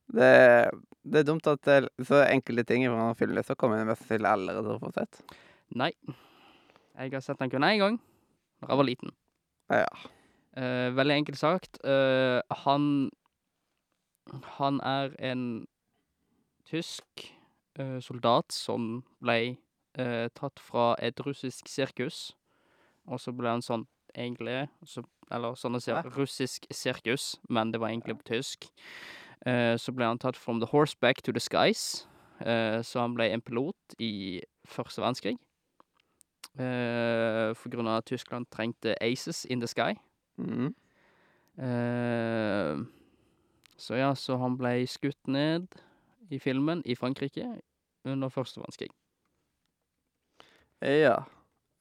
Det, 0.09 0.71
det 1.05 1.21
er 1.21 1.27
dumt 1.29 1.47
at 1.50 1.61
det 1.69 2.07
så 2.09 2.23
enkelte 2.25 2.65
ting 2.65 2.87
fra 2.88 3.43
så 3.45 3.57
kommer 3.59 3.81
jeg 3.83 3.91
mest 3.91 4.09
til 4.09 4.25
å 4.27 4.79
få 4.81 4.93
sett. 4.97 5.21
Nei. 5.77 5.93
Jeg 6.99 7.12
har 7.12 7.23
sett 7.23 7.38
den 7.38 7.50
kun 7.53 7.67
én 7.67 7.79
gang, 7.79 7.99
da 8.62 8.73
jeg 8.73 8.81
var 8.81 8.88
liten. 8.88 9.12
Ja. 9.71 9.87
Eh, 10.57 10.88
veldig 10.97 11.15
enkelt 11.15 11.38
sagt. 11.38 11.79
eh, 11.85 12.41
han 12.65 13.11
Han 14.59 14.81
er 14.81 15.15
en 15.19 15.67
tysk 16.67 17.05
eh, 17.79 18.00
soldat 18.00 18.53
som 18.53 19.05
ble 19.23 19.57
eh, 19.97 20.29
tatt 20.35 20.61
fra 20.61 20.95
et 21.00 21.21
russisk 21.25 21.69
sirkus. 21.69 22.35
Og 23.07 23.21
så 23.21 23.33
ble 23.33 23.49
han 23.49 23.62
sånn 23.62 23.87
egentlig 24.15 24.69
så, 24.85 25.05
Eller 25.31 25.55
sånn 25.55 25.77
å 25.77 25.81
si 25.81 25.93
russisk 25.93 26.67
sirkus, 26.73 27.37
men 27.49 27.73
det 27.73 27.81
var 27.81 27.88
egentlig 27.88 28.19
på 28.19 28.35
tysk. 28.35 28.69
Eh, 29.47 29.76
så 29.78 29.92
ble 29.95 30.09
han 30.09 30.18
tatt 30.18 30.37
from 30.37 30.61
the 30.61 30.66
horseback 30.66 31.23
to 31.23 31.33
the 31.33 31.40
skies. 31.40 32.09
Eh, 32.40 32.83
så 32.83 33.00
han 33.00 33.14
ble 33.14 33.30
en 33.30 33.42
pilot 33.42 33.99
i 33.99 34.40
første 34.66 35.02
verdenskrig. 35.02 35.37
Eh, 36.59 37.54
for 37.54 37.71
grunn 37.71 37.87
av 37.87 38.02
at 38.02 38.11
Tyskland 38.11 38.49
trengte 38.50 38.97
aces 39.02 39.45
in 39.45 39.61
the 39.61 39.71
sky. 39.71 39.95
Mm. 40.38 40.75
Så 43.78 43.95
ja, 43.99 44.12
så 44.14 44.37
han 44.38 44.54
ble 44.59 44.87
skutt 44.87 45.26
ned 45.26 45.66
i 46.30 46.38
filmen 46.38 46.83
i 46.87 46.95
Frankrike 46.95 47.47
under 48.04 48.28
første 48.28 48.61
verdenskrig. 48.61 48.90
ja. 50.83 51.16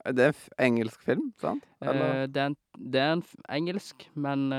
Det 0.08 0.24
er 0.24 0.30
en 0.30 0.66
engelsk 0.66 1.02
film, 1.04 1.34
sant? 1.38 1.66
Eller? 1.82 2.26
Det, 2.28 2.42
er 2.42 2.46
en, 2.46 2.56
det 2.94 3.02
er 3.02 3.14
en 3.14 3.24
engelsk, 3.50 4.10
men 4.16 4.50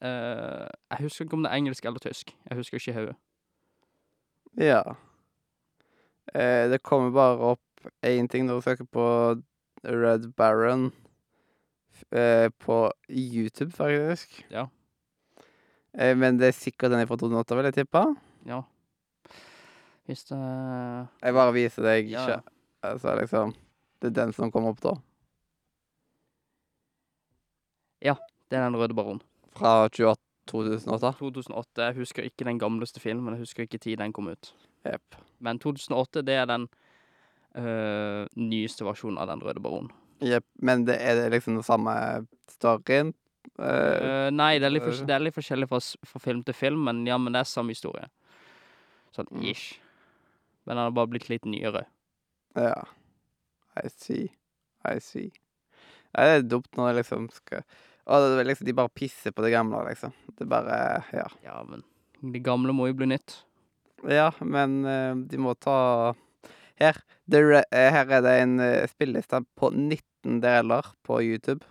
Jeg 0.00 1.02
husker 1.04 1.24
ikke 1.26 1.36
om 1.36 1.42
det 1.44 1.50
er 1.52 1.60
engelsk 1.60 1.84
eller 1.84 1.98
tysk. 2.00 2.32
Jeg 2.48 2.56
husker 2.56 2.78
ikke 2.80 2.90
i 2.90 2.94
hodet. 2.96 3.16
Ja. 4.58 4.82
Eh, 6.34 6.68
det 6.70 6.82
kommer 6.82 7.10
bare 7.14 7.52
opp 7.54 7.88
én 8.06 8.28
ting 8.28 8.46
når 8.46 8.60
du 8.60 8.66
søker 8.68 8.84
på 8.88 9.04
Red 9.84 10.32
Baron 10.36 10.90
eh, 12.12 12.48
på 12.58 12.80
YouTube, 13.08 13.72
faktisk. 13.76 14.40
Ja. 14.50 14.66
Eh, 15.94 16.16
men 16.16 16.38
det 16.40 16.48
er 16.48 16.56
sikkert 16.56 16.92
den 16.92 17.00
er 17.02 17.08
fra 17.10 17.16
2008, 17.20 17.56
vil 17.56 17.68
jeg 17.70 17.78
tippe. 17.80 18.04
Ja. 18.46 18.62
Hvis 20.08 20.24
det 20.26 20.38
Jeg 21.22 21.34
bare 21.36 21.52
viser 21.54 21.82
deg 21.86 22.08
Ja. 22.10 22.22
ikke 22.24 22.42
Altså, 22.82 23.12
liksom 23.20 23.52
Det 24.00 24.08
er 24.08 24.14
den 24.24 24.32
som 24.32 24.50
kommer 24.50 24.70
opp 24.72 24.80
da. 24.80 24.94
Ja. 28.02 28.14
Det 28.50 28.58
er 28.58 28.64
Den 28.64 28.76
røde 28.80 28.94
baron. 28.96 29.20
Fra 29.56 29.88
28 29.88 30.16
2008. 30.50 31.12
2008. 31.18 31.82
Jeg 31.84 31.96
husker 32.00 32.26
ikke 32.26 32.46
den 32.48 32.58
gamleste 32.58 33.00
filmen. 33.00 33.34
Jeg 33.34 33.44
husker 33.44 33.66
ikke 33.66 33.78
tid 33.78 33.98
den 34.00 34.12
kom 34.12 34.30
ut. 34.30 34.52
Yep. 34.86 35.18
Men 35.38 35.60
2008, 35.62 36.22
det 36.26 36.34
er 36.34 36.46
den 36.50 36.68
øh, 37.56 38.26
nyeste 38.36 38.84
versjonen 38.84 39.18
av 39.20 39.28
Den 39.30 39.42
røde 39.44 39.62
baron. 39.62 39.90
Jepp. 40.20 40.44
Men 40.60 40.84
det 40.86 40.98
er 41.00 41.14
det 41.16 41.30
liksom 41.32 41.54
den 41.54 41.64
samme 41.64 41.92
storyen? 42.50 43.14
Uh, 43.56 43.64
uh, 43.64 44.28
nei, 44.32 44.58
det 44.60 44.68
er, 44.68 44.72
litt 44.74 44.84
for, 44.84 45.06
det 45.08 45.14
er 45.14 45.22
litt 45.22 45.36
forskjellig 45.36 45.68
fra, 45.68 45.78
fra 46.06 46.20
film 46.20 46.42
til 46.44 46.54
film, 46.54 46.82
men 46.84 47.06
ja, 47.08 47.16
men 47.18 47.32
det 47.32 47.40
er 47.40 47.48
samme 47.48 47.72
historie. 47.72 48.04
Sånn 49.16 49.30
Mm. 49.32 49.46
ish. 49.48 49.80
Men 50.64 50.76
den 50.76 50.84
har 50.84 50.90
bare 50.92 51.08
blitt 51.08 51.28
litt 51.32 51.44
nyere. 51.48 51.86
ja. 52.56 52.82
I 53.80 53.88
see. 53.88 54.28
I 54.84 54.98
see. 55.00 55.30
Det 56.12 56.20
er 56.26 56.42
dumt 56.42 56.68
når 56.76 56.88
det 56.90 56.96
liksom 56.96 57.28
skal 57.32 57.62
Er 58.06 58.44
liksom, 58.44 58.66
de 58.66 58.74
bare 58.76 58.88
pisser 58.94 59.32
på 59.34 59.42
det 59.44 59.52
gamle, 59.52 59.82
liksom. 59.88 60.12
Det 60.36 60.46
er 60.46 60.50
bare 60.50 61.04
Ja. 61.12 61.26
Ja, 61.44 61.62
men 61.68 61.84
det 62.32 62.42
gamle 62.44 62.72
må 62.76 62.88
jo 62.88 62.94
bli 62.94 63.06
nytt. 63.06 63.42
Ja, 64.08 64.30
men 64.40 64.84
uh, 64.84 65.14
de 65.28 65.38
må 65.38 65.54
ta 65.60 66.14
Her 66.80 66.96
re- 67.28 67.64
eh, 67.70 67.90
her 67.92 68.08
er 68.10 68.22
det 68.24 68.34
en 68.40 68.58
uh, 68.60 68.86
spilleliste 68.88 69.42
på 69.56 69.70
19 69.70 70.40
deler 70.40 70.86
på 71.04 71.20
YouTube. 71.20 71.64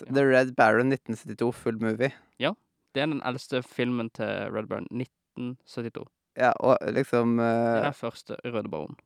Ja. 0.00 0.12
The 0.14 0.24
Red 0.26 0.54
Baron 0.56 0.92
1972 0.92 1.52
full 1.54 1.78
movie. 1.80 2.12
Ja. 2.38 2.54
Det 2.94 3.02
er 3.02 3.10
den 3.10 3.22
eldste 3.22 3.62
filmen 3.62 4.10
til 4.10 4.50
Red 4.50 4.66
Baron. 4.70 4.86
1972. 4.90 6.06
Ja, 6.38 6.52
og 6.62 6.78
liksom 6.94 7.36
Det 7.38 7.46
er 7.46 7.76
eh, 7.78 7.84
den 7.88 7.98
første 7.98 8.36
Røde 8.44 8.70
baron. 8.70 8.96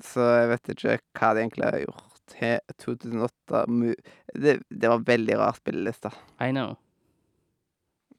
Så 0.00 0.24
jeg 0.24 0.48
vet 0.52 0.70
ikke 0.72 0.94
hva 1.18 1.32
de 1.36 1.42
egentlig 1.42 1.66
har 1.68 1.82
gjort. 1.82 2.07
He, 2.36 2.58
2008 2.84 3.64
mu 3.72 3.94
det, 4.34 4.58
det 4.68 4.90
var 4.90 5.04
veldig 5.06 5.38
rar 5.40 5.56
spilleliste. 5.56 6.12
I 6.40 6.50
know. 6.52 6.76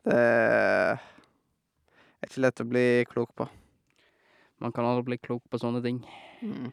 Det 0.04 0.18
er 0.18 1.00
ikke 2.26 2.44
lett 2.44 2.64
å 2.64 2.68
bli 2.68 2.86
klok 3.10 3.34
på. 3.38 3.48
Man 4.60 4.74
kan 4.76 4.88
aldri 4.88 5.12
bli 5.12 5.18
klok 5.22 5.44
på 5.50 5.60
sånne 5.62 5.82
ting. 5.86 6.02
Mm. 6.42 6.72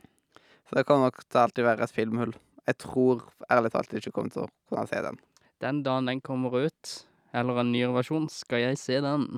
Så 0.67 0.79
det 0.79 0.87
kan 0.89 1.03
nok 1.03 1.21
alltid 1.39 1.67
være 1.67 1.87
et 1.87 1.95
filmhull. 1.95 2.35
Jeg 2.67 2.81
tror 2.83 3.29
ærlig 3.53 3.71
talt 3.75 3.93
ikke 3.95 4.15
kommer 4.15 4.35
til 4.35 4.47
å 4.47 4.51
kunne 4.71 4.87
se 4.91 5.03
den. 5.05 5.21
Den 5.63 5.83
dagen 5.87 6.11
den 6.11 6.23
kommer 6.25 6.57
ut, 6.67 6.95
eller 7.33 7.61
en 7.63 7.71
nyere 7.73 7.95
versjon, 7.95 8.27
skal 8.33 8.65
jeg 8.65 8.81
se 8.81 8.99
den. 9.05 9.29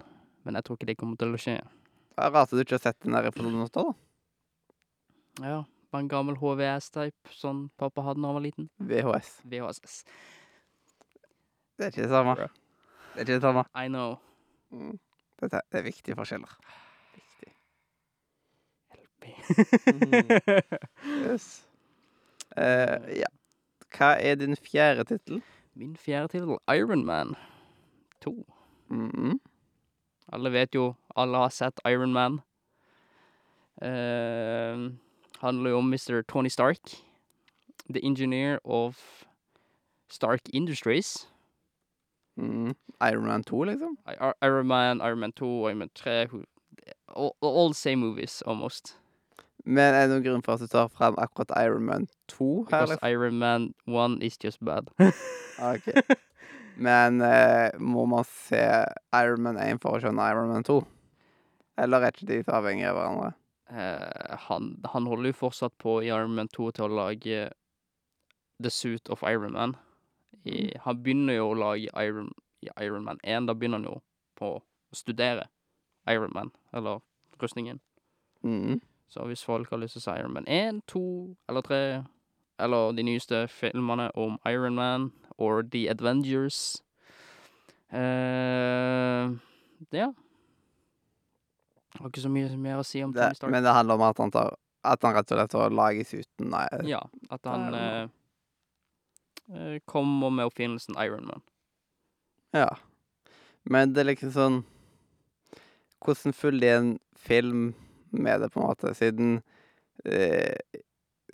Men 0.46 0.56
jeg 0.56 0.64
tror 0.64 0.78
ikke 0.78 0.88
det 0.88 0.96
kommer 1.00 1.20
til 1.20 1.34
å 1.36 1.40
skje. 1.40 1.58
Det 2.16 2.24
er 2.24 2.32
rart 2.34 2.48
at 2.48 2.56
du 2.56 2.64
ikke 2.64 2.78
har 2.78 2.86
sett 2.86 3.04
den 3.04 3.14
der 3.14 3.28
i 3.28 3.34
2008, 3.34 3.84
da. 3.84 3.92
Ja, 5.44 5.58
bare 5.92 6.04
en 6.04 6.10
gammel 6.10 6.38
HVS-type, 6.40 7.32
sånn 7.32 7.68
pappa 7.80 8.04
hadde 8.06 8.22
da 8.22 8.30
han 8.30 8.38
var 8.38 8.44
liten. 8.44 8.68
VHS. 8.78 9.30
VHS. 9.48 10.02
Det 11.78 11.86
er 11.86 11.92
ikke 11.92 12.04
det 12.04 12.10
samme. 12.12 12.34
Det 12.38 12.48
er 13.14 13.24
ikke 13.24 13.38
det 13.38 13.46
samme. 13.46 13.64
I 13.74 13.86
know. 13.88 14.18
Mm. 14.74 14.98
Dette, 15.40 15.62
det 15.72 15.80
er 15.80 15.86
viktige 15.86 16.18
forskjeller. 16.18 16.58
Viktig. 17.16 17.54
Yes. 21.28 21.48
Eh, 22.56 23.20
ja. 23.20 23.28
Hva 23.94 24.12
er 24.20 24.38
din 24.40 24.56
fjerde 24.56 25.04
tittel? 25.08 25.42
Min 25.78 25.96
fjerde 25.96 26.28
tittel, 26.34 26.58
Iron 26.74 27.04
Man 27.06 27.36
2. 28.24 28.34
-hmm. 28.90 29.38
Alle 30.32 30.50
vet 30.50 30.74
jo, 30.74 30.94
alle 31.16 31.36
har 31.36 31.50
sett 31.50 31.80
Iron 31.88 32.12
Man. 32.12 32.40
Handler 35.40 35.70
jo 35.70 35.78
om 35.78 35.90
Mr. 35.94 36.22
Tony 36.28 36.48
Stark. 36.48 36.78
The 37.90 38.00
engineer 38.04 38.58
of 38.64 38.96
Stark 40.10 40.40
Industries. 40.52 41.26
Mm. 42.38 42.74
Iron 43.00 43.26
Man 43.26 43.42
2, 43.44 43.64
liksom? 43.64 43.96
I- 44.06 44.16
I- 44.28 44.46
Iron 44.46 44.66
Man, 44.66 45.00
Iron 45.00 45.18
Man 45.20 45.32
2, 45.32 45.66
Iron 45.68 45.78
Man 45.78 45.90
3 45.94 46.26
who- 46.26 46.44
All, 47.08 47.34
all 47.40 47.72
same 47.74 47.96
movies, 48.00 48.42
almost. 48.46 48.96
Men 49.64 49.94
er 49.94 50.06
det 50.06 50.10
noen 50.10 50.22
grunn 50.24 50.42
for 50.42 50.52
at 50.54 50.60
du 50.60 50.66
tar 50.66 50.88
frem 50.88 51.14
akkurat 51.18 51.50
Iron 51.64 51.84
Man 51.84 52.06
2 52.28 52.64
her? 52.64 52.64
Because 52.64 52.90
eller? 52.92 53.08
Iron 53.08 53.38
Man 53.38 53.74
1 53.86 54.22
is 54.22 54.36
just 54.44 54.62
bad. 54.64 54.88
Ok. 55.58 55.88
Men 56.76 57.20
eh, 57.20 57.70
må 57.78 58.06
man 58.06 58.24
se 58.24 58.84
Iron 59.12 59.42
Man 59.42 59.56
1 59.58 59.80
for 59.82 59.96
å 59.98 60.00
skjønne 60.00 60.30
Iron 60.30 60.48
Man 60.52 60.62
2? 60.64 60.78
Eller 61.78 61.98
er 62.06 62.10
ikke 62.12 62.26
de 62.26 62.42
så 62.44 62.52
avhengige 62.60 62.88
av 62.92 62.96
hverandre? 62.96 63.32
Eh, 63.70 64.36
han, 64.48 64.80
han 64.84 65.06
holder 65.06 65.32
jo 65.32 65.40
fortsatt 65.42 65.74
på 65.78 65.98
i 66.02 66.08
Iron 66.08 66.34
Man 66.34 66.48
2 66.48 66.70
til 66.76 66.86
å 66.86 67.00
lage 67.00 67.48
The 68.62 68.70
Suit 68.70 69.10
of 69.12 69.22
Iron 69.22 69.52
Man. 69.52 69.76
I, 70.44 70.72
han 70.84 71.02
begynner 71.02 71.38
jo 71.38 71.50
å 71.50 71.58
lage 71.58 71.92
Iron, 72.00 72.32
i 72.64 72.70
Iron 72.80 73.04
Man 73.04 73.20
1. 73.22 73.48
Da 73.48 73.54
begynner 73.54 73.82
han 73.82 73.90
jo 73.90 73.98
på 74.38 74.54
å 74.58 74.96
studere 74.96 75.48
Iron 76.08 76.32
Man, 76.34 76.52
eller 76.72 77.02
rustningen. 77.42 77.80
Mm. 78.42 78.80
Så 79.08 79.24
hvis 79.28 79.44
folk 79.44 79.70
har 79.70 79.80
lyst 79.82 79.96
til 79.96 80.04
å 80.04 80.06
se 80.06 80.16
Iron 80.20 80.36
Man 80.36 80.48
1, 80.48 80.82
2 80.88 81.02
eller 81.48 81.66
3, 81.68 81.80
eller 82.58 82.92
de 82.96 83.04
nyeste 83.06 83.44
filmene 83.52 84.10
om 84.18 84.38
Iron 84.48 84.76
Man, 84.78 85.10
or 85.38 85.62
The 85.62 85.88
Avengers 85.90 86.82
eh, 87.92 89.28
Ja. 89.94 90.12
Har 91.96 92.10
ikke 92.10 92.20
så 92.20 92.30
mye 92.32 92.56
mer 92.60 92.80
å 92.82 92.86
si 92.86 93.00
om 93.04 93.12
det, 93.16 93.22
Tony 93.22 93.38
Stark. 93.40 93.50
men 93.52 93.64
det 93.64 93.72
handler 93.72 93.96
om 93.96 94.06
at 94.08 94.18
han 94.20 94.32
tar 94.34 94.56
At 94.86 95.02
han 95.02 95.14
rett 95.16 95.32
og 95.32 95.38
slett 95.38 95.56
har 95.58 95.70
laget 95.74 96.12
uten 96.14 96.50
Nei, 96.52 96.66
Ja, 96.86 97.00
at 97.30 97.48
han 97.48 97.74
eh, 97.74 98.08
eh, 99.52 99.78
kommer 99.84 100.30
med 100.30 100.46
oppfinnelsen 100.46 100.94
Iron 101.02 101.26
Man. 101.26 101.42
Ja. 102.52 102.76
Men 103.64 103.92
det 103.92 104.04
er 104.04 104.10
liksom 104.12 104.32
sånn 104.36 104.58
Hvordan 106.04 106.36
følger 106.36 106.60
de 106.60 106.74
en 106.76 106.92
film 107.18 107.64
med 108.10 108.40
det, 108.40 108.50
på 108.54 108.60
en 108.60 108.68
måte, 108.70 108.94
siden 108.94 109.40
eh, 110.04 110.54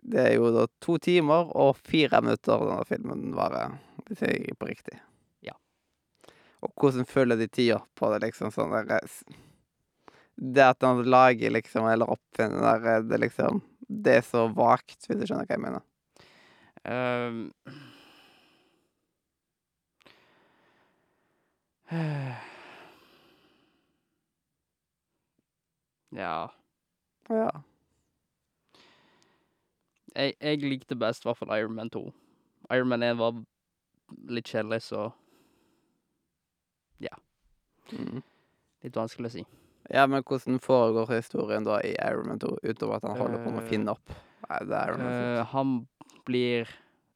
det 0.05 0.21
er 0.21 0.33
jo 0.37 0.51
da 0.53 0.67
to 0.83 0.97
timer 0.99 1.53
og 1.57 1.77
fire 1.81 2.21
minutter 2.25 2.65
denne 2.65 2.85
filmen 2.89 3.35
varer, 3.37 3.77
hvis 4.09 4.25
jeg 4.25 4.41
er 4.51 4.57
på 4.59 4.69
riktig. 4.69 4.97
Ja. 5.45 5.55
Og 6.65 6.73
hvordan 6.81 7.07
følger 7.09 7.41
de 7.41 7.49
tida 7.49 7.79
på 7.95 8.11
det, 8.13 8.25
liksom 8.27 8.51
sånn 8.53 8.75
der 8.75 8.97
eh, 8.99 9.21
Det 10.37 10.65
at 10.67 10.83
han 10.83 11.03
lager 11.07 11.51
liksom, 11.55 11.87
eller 11.87 12.11
oppfinner 12.11 12.81
det, 12.83 12.95
det 13.11 13.21
liksom 13.23 13.61
Det 13.89 14.17
er 14.19 14.25
så 14.27 14.47
vagt, 14.51 15.07
hvis 15.07 15.19
du 15.21 15.27
skjønner 15.29 15.47
hva 15.47 15.55
jeg 15.59 15.63
mener. 15.63 15.85
Ehm. 16.85 17.51
Ja. 26.13 26.49
Ja. 27.31 27.51
Jeg, 30.17 30.35
jeg 30.41 30.59
likte 30.63 30.97
best 30.97 31.25
i 31.25 31.29
hvert 31.29 31.37
fall 31.41 31.59
Iron 31.59 31.75
Man 31.75 31.91
2. 31.91 32.05
Iron 32.75 32.89
Man 32.89 33.03
1 33.03 33.19
var 33.19 33.35
litt 34.29 34.49
kjedelig, 34.49 34.83
så 34.83 35.11
Mm. 37.93 38.23
litt 38.83 38.97
vanskelig 38.97 39.29
å 39.31 39.35
si. 39.35 39.45
Ja, 39.91 40.07
men 40.07 40.23
hvordan 40.25 40.61
foregår 40.65 41.11
historien 41.13 41.65
da 41.67 41.79
i 41.85 41.93
Iron 42.09 42.29
Man 42.29 42.39
2, 42.41 42.59
utover 42.65 42.97
at 42.97 43.03
han 43.05 43.19
holder 43.19 43.43
på 43.45 43.51
med 43.53 43.63
å 43.63 43.65
Eh, 43.67 43.69
finne 43.71 43.91
opp? 43.93 44.15
Iron 44.51 44.99
Man 45.03 45.13
Eh, 45.13 45.45
han 45.53 45.89
blir 46.25 46.69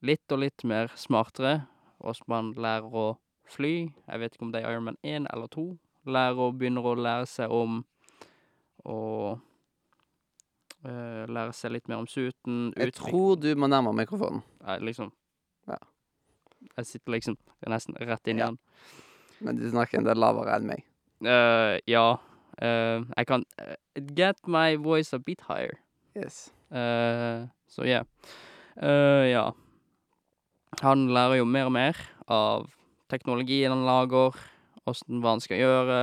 litt 0.02 0.32
og 0.32 0.38
litt 0.40 0.64
mer 0.64 0.88
smartere, 0.94 1.66
og 2.00 2.14
man 2.28 2.52
lærer 2.54 2.92
å 2.92 3.16
fly. 3.48 3.88
Jeg 4.08 4.20
vet 4.20 4.34
ikke 4.34 4.42
om 4.44 4.52
det 4.52 4.62
er 4.64 4.72
Iron 4.72 4.84
Man 4.84 4.98
1 5.02 5.26
eller 5.32 5.48
2. 5.48 5.78
Lærer 6.06 6.38
og 6.38 6.58
begynner 6.58 6.84
å 6.84 6.94
lære 6.94 7.26
seg 7.26 7.50
om 7.50 7.84
å 8.84 9.38
uh, 10.84 11.24
Lære 11.28 11.52
seg 11.56 11.72
litt 11.74 11.88
mer 11.88 11.96
om 11.98 12.06
suiten. 12.06 12.72
Jeg 12.76 12.94
tror 12.94 13.36
du 13.40 13.48
må 13.56 13.66
nærme 13.68 13.92
mikrofonen. 13.96 14.42
Nei, 14.64 14.78
liksom. 14.78 15.10
Ja. 15.68 15.78
Jeg 16.76 16.86
sitter 16.86 17.12
liksom 17.16 17.36
nesten 17.68 17.94
rett 18.00 18.26
inn 18.28 18.38
i 18.38 18.40
Ja. 18.40 18.46
den. 18.46 18.58
Men 19.40 19.56
du 19.56 19.68
snakker 19.70 19.98
en 19.98 20.04
del 20.04 20.16
lavere 20.18 20.56
enn 20.56 20.66
meg. 20.66 20.84
Uh, 21.24 21.78
ja. 21.86 22.16
Eh, 22.62 23.04
jeg 23.16 23.28
kan 23.30 23.44
eh, 23.58 23.76
get 24.16 24.38
my 24.46 24.76
voice 24.76 25.12
a 25.16 25.18
bit 25.18 25.42
higher. 25.48 25.78
Yes. 26.16 26.52
Eh, 26.70 27.46
ja. 27.86 28.04
Eh, 28.76 29.24
ja. 29.30 29.52
Han 30.82 31.08
lærer 31.14 31.40
jo 31.40 31.48
mer 31.48 31.68
og 31.70 31.74
mer 31.74 32.00
av 32.28 32.68
teknologien 33.10 33.72
han 33.72 33.86
lager, 33.88 34.36
åssen 34.88 35.22
hva 35.22 35.36
han 35.36 35.42
skal 35.42 35.62
gjøre, 35.62 36.00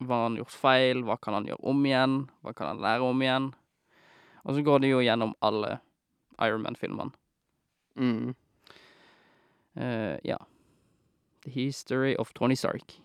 hva 0.00 0.20
han 0.24 0.36
har 0.36 0.42
gjort 0.44 0.58
feil, 0.60 1.02
hva 1.06 1.16
kan 1.20 1.36
han 1.38 1.48
gjøre 1.48 1.64
om 1.72 1.80
igjen, 1.86 2.18
hva 2.44 2.54
kan 2.56 2.72
han 2.72 2.84
lære 2.84 3.08
om 3.08 3.24
igjen. 3.24 3.50
Og 4.44 4.56
så 4.56 4.64
går 4.64 4.84
det 4.84 4.92
jo 4.92 5.02
gjennom 5.04 5.34
alle 5.44 5.78
Iron 6.40 6.64
Man-filmene. 6.64 7.12
Mm. 8.00 8.32
Uh, 9.76 10.16
ja. 10.24 10.38
The 11.44 11.50
History 11.50 12.14
of 12.16 12.32
Tony 12.32 12.56
Stark. 12.56 13.00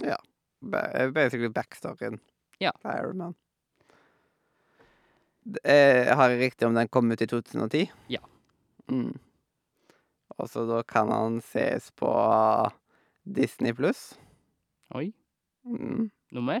Ja. 0.00 0.16
Ba- 0.60 1.10
Basically 1.12 1.48
backstoryen 1.48 2.18
Ja. 2.60 2.72
på 2.82 2.88
Iron 2.92 3.16
Man. 3.18 3.34
Det 5.44 5.60
er- 5.64 6.14
Har 6.14 6.28
jeg 6.30 6.40
riktig 6.40 6.66
om 6.68 6.74
den 6.74 6.88
kom 6.88 7.10
ut 7.12 7.20
i 7.22 7.26
2010? 7.26 7.90
Ja. 8.08 8.18
Mm. 8.88 9.18
Og 10.38 10.48
så 10.48 10.66
da 10.68 10.82
kan 10.82 11.10
han 11.10 11.40
ses 11.40 11.90
på 11.90 12.10
Disney 13.24 13.72
pluss. 13.72 14.14
Oi, 14.94 15.12
Mm. 15.64 16.10
noe 16.32 16.42
mer? 16.42 16.60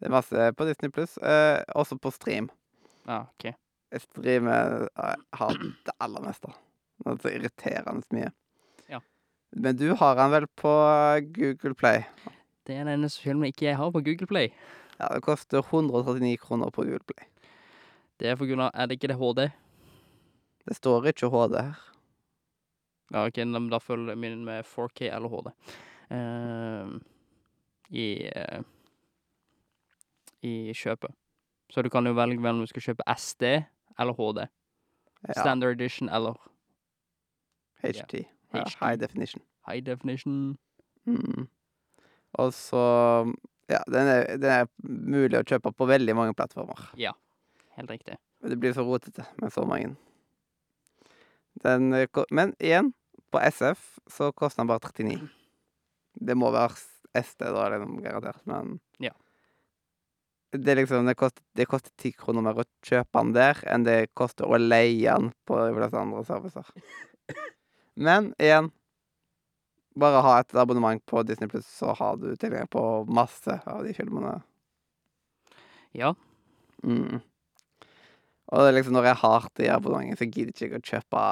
Det 0.00 0.06
er 0.06 0.10
masse 0.10 0.52
på 0.54 0.64
Disney 0.66 0.90
pluss. 0.90 1.16
Eh, 1.18 1.62
også 1.74 1.98
på 1.98 2.10
stream. 2.12 2.50
Ja, 3.06 3.22
OK. 3.22 3.54
Jeg 3.92 4.00
streamer 4.00 4.88
jeg 4.96 5.16
har 5.32 5.48
det 5.84 5.94
aller 6.00 6.20
meste. 6.20 6.52
Det 7.04 7.06
er 7.12 7.16
så 7.16 7.30
irriterende 7.34 8.02
mye. 8.12 8.32
Ja. 8.88 9.00
Men 9.52 9.76
du 9.76 9.94
har 9.94 10.16
han 10.16 10.30
vel 10.30 10.46
på 10.56 10.72
Google 11.32 11.74
Play? 11.74 12.04
Det 12.66 12.74
er 12.74 12.84
den 12.84 12.98
eneste 12.98 13.22
filmen 13.22 13.46
ikke 13.46 13.68
jeg 13.68 13.76
har 13.76 13.90
på 13.90 14.02
Google 14.02 14.26
Play. 14.26 14.48
Ja, 15.00 15.08
det 15.14 15.22
koster 15.22 15.58
139 15.58 16.36
kroner 16.36 16.70
på 16.70 16.82
Google 16.82 17.04
Play. 17.06 17.28
Det 18.20 18.28
er 18.28 18.36
for 18.36 18.48
grunn 18.48 18.64
av 18.64 18.70
Er 18.74 18.86
det 18.86 18.96
ikke 18.98 19.12
det 19.12 19.18
HD? 19.20 19.50
Det 20.66 20.76
står 20.76 21.06
ikke 21.12 21.28
HD 21.30 21.60
her. 21.60 21.82
Ja, 23.12 23.26
ok, 23.26 23.36
men 23.46 23.68
da 23.70 23.78
følger 23.78 24.14
min 24.14 24.44
med 24.44 24.64
4K 24.64 25.14
eller 25.14 25.28
HD. 25.28 25.52
Uh, 26.10 26.98
I 27.90 28.30
uh, 28.36 28.62
I 30.42 30.72
kjøpet. 30.74 31.14
Så 31.70 31.82
du 31.82 31.88
kan 31.88 32.06
jo 32.06 32.12
velge 32.12 32.40
mellom 32.40 32.60
du 32.60 32.66
skal 32.66 32.82
kjøpe 32.82 33.06
SD 33.18 33.42
eller 33.98 34.14
HD. 34.14 34.46
Ja, 35.28 35.32
Standard 35.32 35.80
edition 35.80 36.08
eller 36.08 36.34
HT. 37.82 38.14
Ja, 38.14 38.64
HT. 38.64 38.78
high 38.80 39.00
definition. 39.00 39.42
high 39.68 39.80
definition. 39.86 40.58
Mm. 41.04 41.48
Og 42.42 42.54
så 42.56 42.82
Ja, 43.66 43.80
den 43.90 44.06
er, 44.06 44.36
den 44.38 44.52
er 44.52 44.68
mulig 44.86 45.40
å 45.40 45.46
kjøpe 45.46 45.72
på 45.74 45.88
veldig 45.90 46.14
mange 46.14 46.34
plattformer. 46.38 46.84
Ja, 47.00 47.10
Helt 47.76 47.90
riktig. 47.90 48.16
Men 48.40 48.52
det 48.52 48.58
blir 48.60 48.72
så 48.76 48.84
rotete 48.86 49.26
med 49.42 49.52
så 49.52 49.64
mange. 49.68 49.96
Den, 51.64 51.90
men 52.30 52.54
igjen, 52.62 52.92
på 53.32 53.40
SF 53.42 53.82
så 54.12 54.30
koster 54.36 54.62
den 54.62 54.70
bare 54.70 54.80
39. 54.86 55.26
Det 56.16 56.36
må 56.38 56.50
være 56.54 56.78
SD, 57.16 57.42
da, 57.42 57.68
liksom, 57.72 57.98
garantert, 58.04 58.42
men 58.48 58.78
Ja. 59.02 59.12
Det 60.56 60.76
liksom, 60.78 61.04
det 61.04 61.16
koster, 61.18 61.42
det 61.58 61.66
koster 61.68 61.90
10 61.98 62.12
kroner 62.16 62.44
mer 62.46 62.62
å 62.62 62.64
kjøpe 62.86 63.18
den 63.18 63.32
der 63.34 63.58
enn 63.68 63.84
det 63.84 63.96
koster 64.16 64.46
å 64.46 64.56
leie 64.56 65.10
den 65.10 65.32
på 65.44 65.58
de 65.58 65.74
fleste 65.76 66.00
andre 66.00 66.22
servicer. 66.24 66.70
Men 68.06 68.30
igjen 68.38 68.70
Bare 69.96 70.20
ha 70.24 70.34
et 70.40 70.54
abonnement 70.60 71.00
på 71.08 71.22
Disney 71.24 71.48
Pluss, 71.48 71.68
så 71.78 71.94
har 71.96 72.18
du 72.20 72.28
tilgang 72.36 72.68
på 72.68 72.82
masse 73.08 73.60
av 73.64 73.84
de 73.86 73.94
filmene. 73.96 74.34
Ja. 75.96 76.12
Mm. 76.84 77.22
Og 78.46 78.60
det 78.60 78.68
er 78.68 78.76
liksom 78.76 78.94
når 78.94 79.08
jeg 79.08 79.20
har 79.22 79.48
det 79.58 79.70
abonnementet, 79.72 80.20
så 80.20 80.28
gidder 80.28 80.52
jeg 80.52 80.70
ikke 80.70 80.82
å 80.82 80.90
kjøpe 80.92 81.22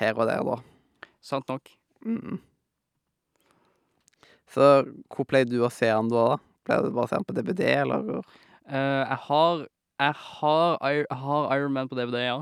her 0.00 0.16
og 0.18 0.28
der, 0.28 0.44
da. 0.44 0.58
Sant 1.24 1.48
nok. 1.52 1.70
Mm. 2.04 2.38
Så 4.50 4.68
hvor 5.12 5.28
pleier 5.28 5.48
du 5.48 5.60
å 5.62 5.70
se 5.72 5.88
den 5.90 6.10
da? 6.10 6.40
Pleier 6.66 6.88
du 6.88 6.94
bare 6.96 7.06
å 7.06 7.10
se 7.10 7.20
den 7.20 7.28
på 7.28 7.36
DVD, 7.36 7.66
eller? 7.84 8.24
Eh, 8.66 9.02
jeg 9.04 9.20
har 9.28 9.66
Jeg 10.00 10.14
har, 10.16 10.78
har 11.12 11.50
Iron 11.58 11.74
Man 11.76 11.88
på 11.90 11.96
DVD, 11.98 12.22
ja. 12.24 12.38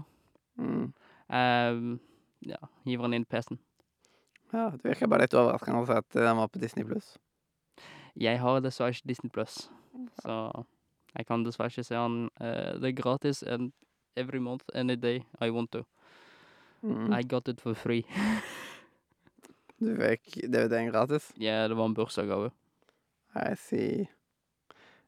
Mm. 0.62 0.92
Ehm, 1.34 1.96
ja, 2.46 2.60
hiver 2.86 3.08
han 3.08 3.16
inn 3.18 3.26
PC-en. 3.28 3.60
Ja, 4.52 4.70
det 4.72 4.84
virker 4.84 5.10
bare 5.10 5.26
litt 5.26 5.36
overraskende 5.36 5.82
å 5.82 5.88
se 5.88 5.98
at 6.00 6.14
den 6.16 6.38
var 6.40 6.48
på 6.52 6.60
Disney 6.62 6.86
Pluss. 6.88 7.16
Jeg 8.18 8.40
har 8.42 8.62
dessverre 8.64 8.96
ikke 8.96 9.10
Disney 9.10 9.30
Plus, 9.30 9.68
så 10.22 10.38
jeg 11.14 11.28
kan 11.28 11.44
dessverre 11.44 11.70
ikke 11.72 11.86
se 11.86 11.98
han. 11.98 12.24
Uh, 12.40 12.78
det 12.80 12.92
er 12.92 12.96
gratis 12.98 13.42
and 13.42 13.72
every 14.16 14.40
month, 14.42 14.64
any 14.74 14.96
day 14.96 15.22
I 15.40 15.50
want 15.50 15.72
to. 15.72 15.84
Mm. 16.82 17.12
I 17.12 17.22
got 17.22 17.48
it 17.48 17.60
for 17.60 17.74
free. 17.74 18.04
Du 19.78 19.92
fikk 19.94 20.40
DVD-en 20.50 20.88
gratis? 20.90 21.28
Ja, 21.38 21.68
det 21.70 21.76
var 21.78 21.86
en 21.86 21.94
bursdagsgave. 21.94 22.48
I 23.38 23.52
see. 23.54 24.08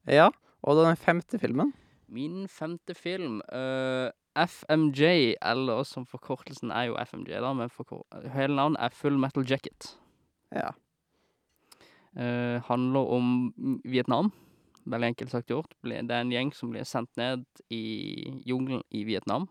Ja, 0.07 0.29
og 0.63 0.79
da 0.79 0.85
den 0.87 1.01
femte 1.01 1.41
filmen? 1.43 1.73
Min 2.07 2.45
femte 2.47 2.95
film, 2.95 3.41
eh, 3.51 4.13
FMJ, 4.39 5.35
eller 5.43 5.83
som 5.85 6.07
forkortelsen 6.07 6.71
er 6.71 6.91
jo 6.91 6.99
FMJ, 7.03 7.41
da, 7.43 7.51
men 7.57 7.73
hele 8.35 8.55
navnet 8.55 8.79
er 8.81 8.95
Full 8.95 9.19
Metal 9.19 9.47
Jacket. 9.47 9.95
Ja. 10.55 10.71
Uh, 12.15 12.63
handler 12.67 13.11
om 13.15 13.81
Vietnam. 13.85 14.33
Veldig 14.85 15.13
enkelt 15.13 15.31
sagt 15.31 15.51
gjort. 15.51 15.75
Det 15.83 15.99
er 16.11 16.21
en 16.21 16.33
gjeng 16.33 16.53
som 16.55 16.71
blir 16.73 16.87
sendt 16.89 17.11
ned 17.17 17.45
i 17.71 18.43
jungelen 18.47 18.83
i 18.91 19.05
Vietnam. 19.05 19.49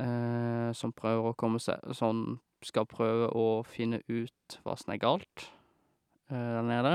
Uh, 0.00 0.72
som 0.72 0.94
prøver 0.96 1.28
å 1.28 1.36
komme 1.36 1.58
seg 1.60 1.82
Sånn 1.92 2.38
skal 2.64 2.86
prøve 2.88 3.26
å 3.36 3.60
finne 3.68 3.98
ut 4.08 4.54
hva 4.64 4.72
som 4.80 4.94
er 4.94 5.00
galt 5.02 5.50
uh, 6.32 6.60
der 6.60 6.68
nede. 6.68 6.94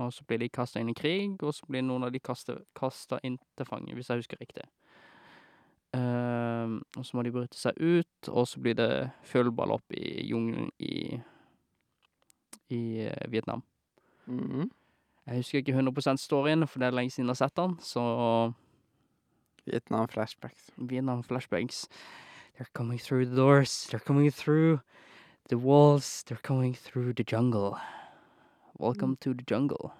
Og 0.00 0.12
så 0.16 0.24
blir 0.24 0.40
de 0.40 0.48
kasta 0.48 0.80
inn 0.80 0.88
i 0.88 0.96
krig, 0.96 1.36
og 1.44 1.52
så 1.52 1.68
blir 1.68 1.84
noen 1.84 2.06
av 2.06 2.12
de 2.14 2.20
kasta 2.22 3.20
inn 3.22 3.36
til 3.58 3.68
fange, 3.68 3.92
hvis 3.92 4.08
jeg 4.08 4.22
husker 4.22 4.40
riktig. 4.40 4.64
Ehm, 5.92 6.78
og 6.96 7.04
så 7.04 7.16
må 7.16 7.22
de 7.22 7.32
bryte 7.34 7.58
seg 7.58 7.76
ut, 7.76 8.28
og 8.28 8.46
så 8.48 8.60
blir 8.60 8.76
det 8.78 9.10
opp 9.76 9.92
i 9.92 10.22
jungelen 10.28 10.70
i 10.78 11.20
i 12.72 13.04
eh, 13.04 13.28
Vietnam. 13.28 13.62
Mhm. 14.26 14.70
Jeg 15.26 15.36
husker 15.36 15.58
ikke 15.58 15.72
100 15.72 16.18
storyen, 16.18 16.66
for 16.66 16.78
det 16.78 16.86
er 16.86 16.96
lenge 16.96 17.10
siden 17.10 17.28
jeg 17.28 17.36
har 17.36 17.46
sett 17.46 17.56
den, 17.56 17.76
så 17.80 18.54
Vietnam 19.66 20.08
flashbacks. 20.08 20.70
Vietnam 20.76 21.22
flashbacks. 21.22 21.86
They're 22.56 22.72
coming 22.74 22.98
through 22.98 23.26
the 23.26 23.36
doors. 23.36 23.86
They're 23.86 24.04
coming 24.04 24.30
through 24.30 24.80
the 25.48 25.58
walls. 25.58 26.24
They're 26.24 26.42
coming 26.42 26.74
through 26.74 27.12
the 27.14 27.24
jungle. 27.24 27.78
Welcome 28.78 29.16
to 29.20 29.34
the 29.34 29.44
jungle. 29.46 29.92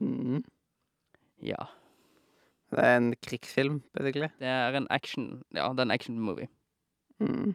Mm. 0.00 0.44
Ja. 1.40 1.68
Det 2.74 2.82
er 2.84 2.96
en 2.98 3.12
krigsfilm, 3.22 3.80
basically. 3.94 4.28
Det 4.40 4.48
er 4.50 4.74
en 4.78 4.86
action 4.90 5.42
Ja, 5.54 5.68
det 5.72 5.78
er 5.84 5.86
en 5.88 5.94
action-movie. 5.94 6.48
Mm. 7.22 7.54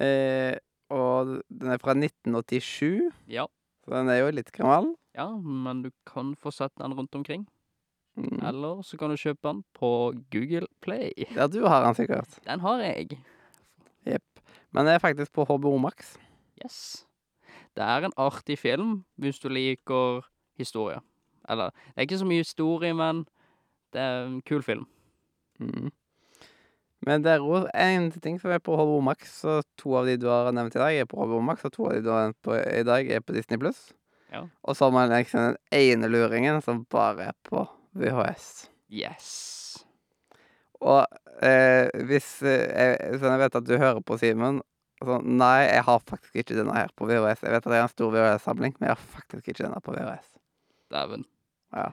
Eh, 0.00 0.54
og 0.90 1.40
den 1.50 1.70
er 1.70 1.78
fra 1.82 1.92
1987, 1.94 3.10
Ja. 3.28 3.44
så 3.84 3.90
den 3.98 4.08
er 4.08 4.20
jo 4.22 4.30
litt 4.30 4.52
gammel. 4.52 4.94
ja, 5.14 5.26
men 5.36 5.82
du 5.82 5.90
kan 6.06 6.34
få 6.36 6.50
sett 6.52 6.72
den 6.78 6.94
rundt 6.94 7.14
omkring. 7.14 7.46
Mm. 8.16 8.40
Eller 8.46 8.82
så 8.82 8.96
kan 8.98 9.10
du 9.10 9.16
kjøpe 9.16 9.42
den 9.42 9.62
på 9.74 10.12
Google 10.32 10.66
Play. 10.82 11.12
Ja, 11.36 11.46
du 11.46 11.66
har 11.66 11.84
den 11.84 11.94
sikkert. 11.94 12.40
Den 12.44 12.60
har 12.60 12.78
jeg. 12.82 13.18
Men 14.72 14.86
det 14.86 14.94
er 14.94 14.98
faktisk 15.02 15.32
på 15.32 15.44
HBO 15.44 15.78
Max. 15.78 16.16
Yes. 16.64 17.06
Det 17.74 17.82
er 17.82 18.04
en 18.06 18.12
artig 18.16 18.56
film 18.58 19.04
hvis 19.18 19.38
du 19.42 19.48
liker 19.48 20.22
historie. 20.58 21.00
Eller, 21.48 21.70
det 21.70 21.96
er 21.96 22.02
ikke 22.06 22.18
så 22.18 22.26
mye 22.28 22.44
historie, 22.44 22.92
men 22.94 23.24
det 23.94 24.02
er 24.02 24.22
en 24.26 24.40
kul 24.46 24.62
film. 24.66 24.86
Mm. 25.60 25.90
Men 27.06 27.24
det 27.24 27.32
er 27.32 27.40
ro. 27.40 27.62
en 27.72 28.10
ting 28.12 28.36
som 28.40 28.52
er 28.52 28.60
på 28.60 28.76
HBO 28.76 29.00
Max, 29.04 29.38
og 29.48 29.64
to 29.80 29.94
av 29.96 30.08
de 30.08 30.18
du 30.20 30.28
har 30.28 30.50
nevnt 30.52 30.76
i 30.76 30.82
dag, 30.82 30.96
er 31.00 31.08
på 31.08 31.20
HBO 31.20 31.40
Max, 31.44 31.64
og 31.64 31.72
to 31.72 31.88
av 31.88 31.96
de 31.96 32.04
du 32.04 32.10
har 32.12 32.28
nevnt 32.28 32.40
på, 32.44 32.56
i 32.60 32.84
dag, 32.84 33.08
er 33.08 33.24
på 33.24 33.36
Disney 33.36 33.60
Pluss. 33.60 33.90
Ja. 34.30 34.44
Og 34.62 34.76
så 34.76 34.86
har 34.86 34.94
man 34.94 35.12
liksom 35.12 35.40
den 35.40 35.56
ene 35.74 36.10
luringen 36.12 36.60
som 36.62 36.84
bare 36.92 37.30
er 37.30 37.38
på 37.48 37.64
VHS. 37.98 38.68
Yes. 38.92 39.30
Og 40.80 41.04
eh, 41.44 41.88
hvis 42.08 42.28
eh, 42.46 43.16
sånn 43.18 43.34
jeg 43.34 43.42
vet 43.42 43.58
at 43.58 43.66
du 43.66 43.74
hører 43.76 44.04
på, 44.04 44.18
Simen 44.20 44.60
sånn, 45.00 45.26
Nei, 45.40 45.64
jeg 45.66 45.84
har 45.88 46.04
faktisk 46.04 46.42
ikke 46.42 46.58
denne 46.58 46.76
her 46.76 46.92
på 46.96 47.08
VHS. 47.08 47.44
Jeg 47.46 47.56
vet 47.56 47.64
at 47.64 47.72
det 47.72 47.80
er 47.80 47.86
en 47.86 47.92
stor 47.92 48.14
VHS-samling, 48.14 48.76
men 48.78 48.90
jeg 48.90 48.96
har 48.96 49.10
faktisk 49.16 49.50
ikke 49.50 49.64
denne 49.64 49.80
på 49.84 49.96
VHS. 49.96 50.30
Dæven. 50.92 51.26
Ja. 51.76 51.90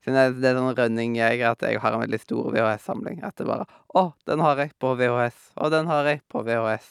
Siden 0.00 0.16
det, 0.16 0.40
det 0.40 0.50
er 0.50 0.56
sånn 0.56 0.76
running 0.78 1.16
jeg, 1.18 1.42
at 1.44 1.62
jeg 1.66 1.80
har 1.82 1.96
en 1.96 2.02
veldig 2.04 2.20
stor 2.22 2.48
VHS-samling. 2.54 3.20
At 3.26 3.36
det 3.40 3.48
bare 3.48 3.68
Å, 3.96 4.10
den 4.28 4.42
har 4.44 4.62
jeg 4.62 4.72
på 4.80 4.94
VHS. 4.96 5.40
Og 5.60 5.72
den 5.74 5.90
har 5.90 6.08
jeg 6.08 6.22
på 6.30 6.44
VHS. 6.46 6.88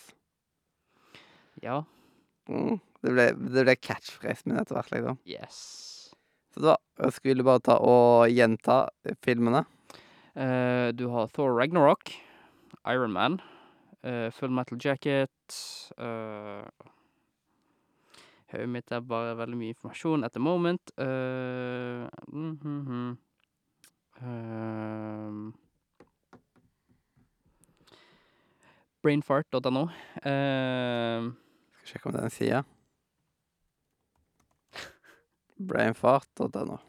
Ja. 1.66 1.82
Mm. 2.50 2.78
Det 3.00 3.14
ble, 3.16 3.28
det 3.56 3.66
ble 3.66 3.76
catchphrasen 3.80 4.52
min 4.52 4.62
etter 4.62 4.78
hvert, 4.78 4.92
liksom. 4.94 5.20
Yes. 5.30 5.60
Så 6.54 6.64
da 6.66 6.76
skulle 7.16 7.42
vi 7.42 7.48
bare 7.48 7.64
ta 7.64 7.78
og 7.82 8.30
gjenta 8.34 8.82
filmene. 9.26 9.64
Uh, 10.36 10.92
du 10.94 11.08
har 11.14 11.32
Thor 11.34 11.56
Ragnarok, 11.58 12.14
Iron 12.88 13.14
Man, 13.16 13.40
uh, 14.06 14.30
Full 14.36 14.54
Metal 14.54 14.80
Jacket 14.82 15.58
uh, 15.98 16.68
Hodet 18.50 18.70
mitt 18.74 18.92
er 18.92 19.06
bare 19.06 19.36
veldig 19.38 19.58
mye 19.60 19.74
informasjon 19.76 20.26
at 20.26 20.34
the 20.34 20.42
moment. 20.42 20.92
Uh, 20.98 22.10
mm, 22.34 22.56
mm, 22.64 22.80
mm. 22.90 23.18
Um, 24.20 25.54
Brainfart.no. 29.04 29.86
Uh, 30.26 31.30
Skal 31.78 31.94
sjekke 31.94 32.10
om 32.10 32.16
det 32.16 32.24
er 32.24 32.28
en 32.28 32.36
side. 32.36 32.64
Brainfart.no. 35.70 36.80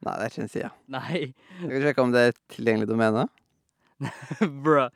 Nei, 0.00 0.16
det 0.16 0.24
er 0.24 0.32
ikke 0.32 0.44
en 0.46 0.52
side. 0.56 0.72
nei, 0.96 1.22
Skal 1.60 1.68
skal 1.68 1.86
sjekke 1.86 2.08
om 2.08 2.16
det 2.16 2.24
er 2.24 2.32
et 2.32 2.42
tilgjengelig 2.56 2.88
domene. 2.88 3.28
bruh. 4.64 4.88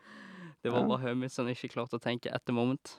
Det 0.65 0.73
var 0.73 0.87
bare 0.89 1.03
hodet 1.03 1.19
mitt 1.21 1.35
som 1.35 1.49
ikke 1.53 1.69
klarte 1.75 1.99
å 1.99 2.03
tenke 2.03 2.33
at 2.33 2.47
the 2.49 2.55
moment. 2.57 2.97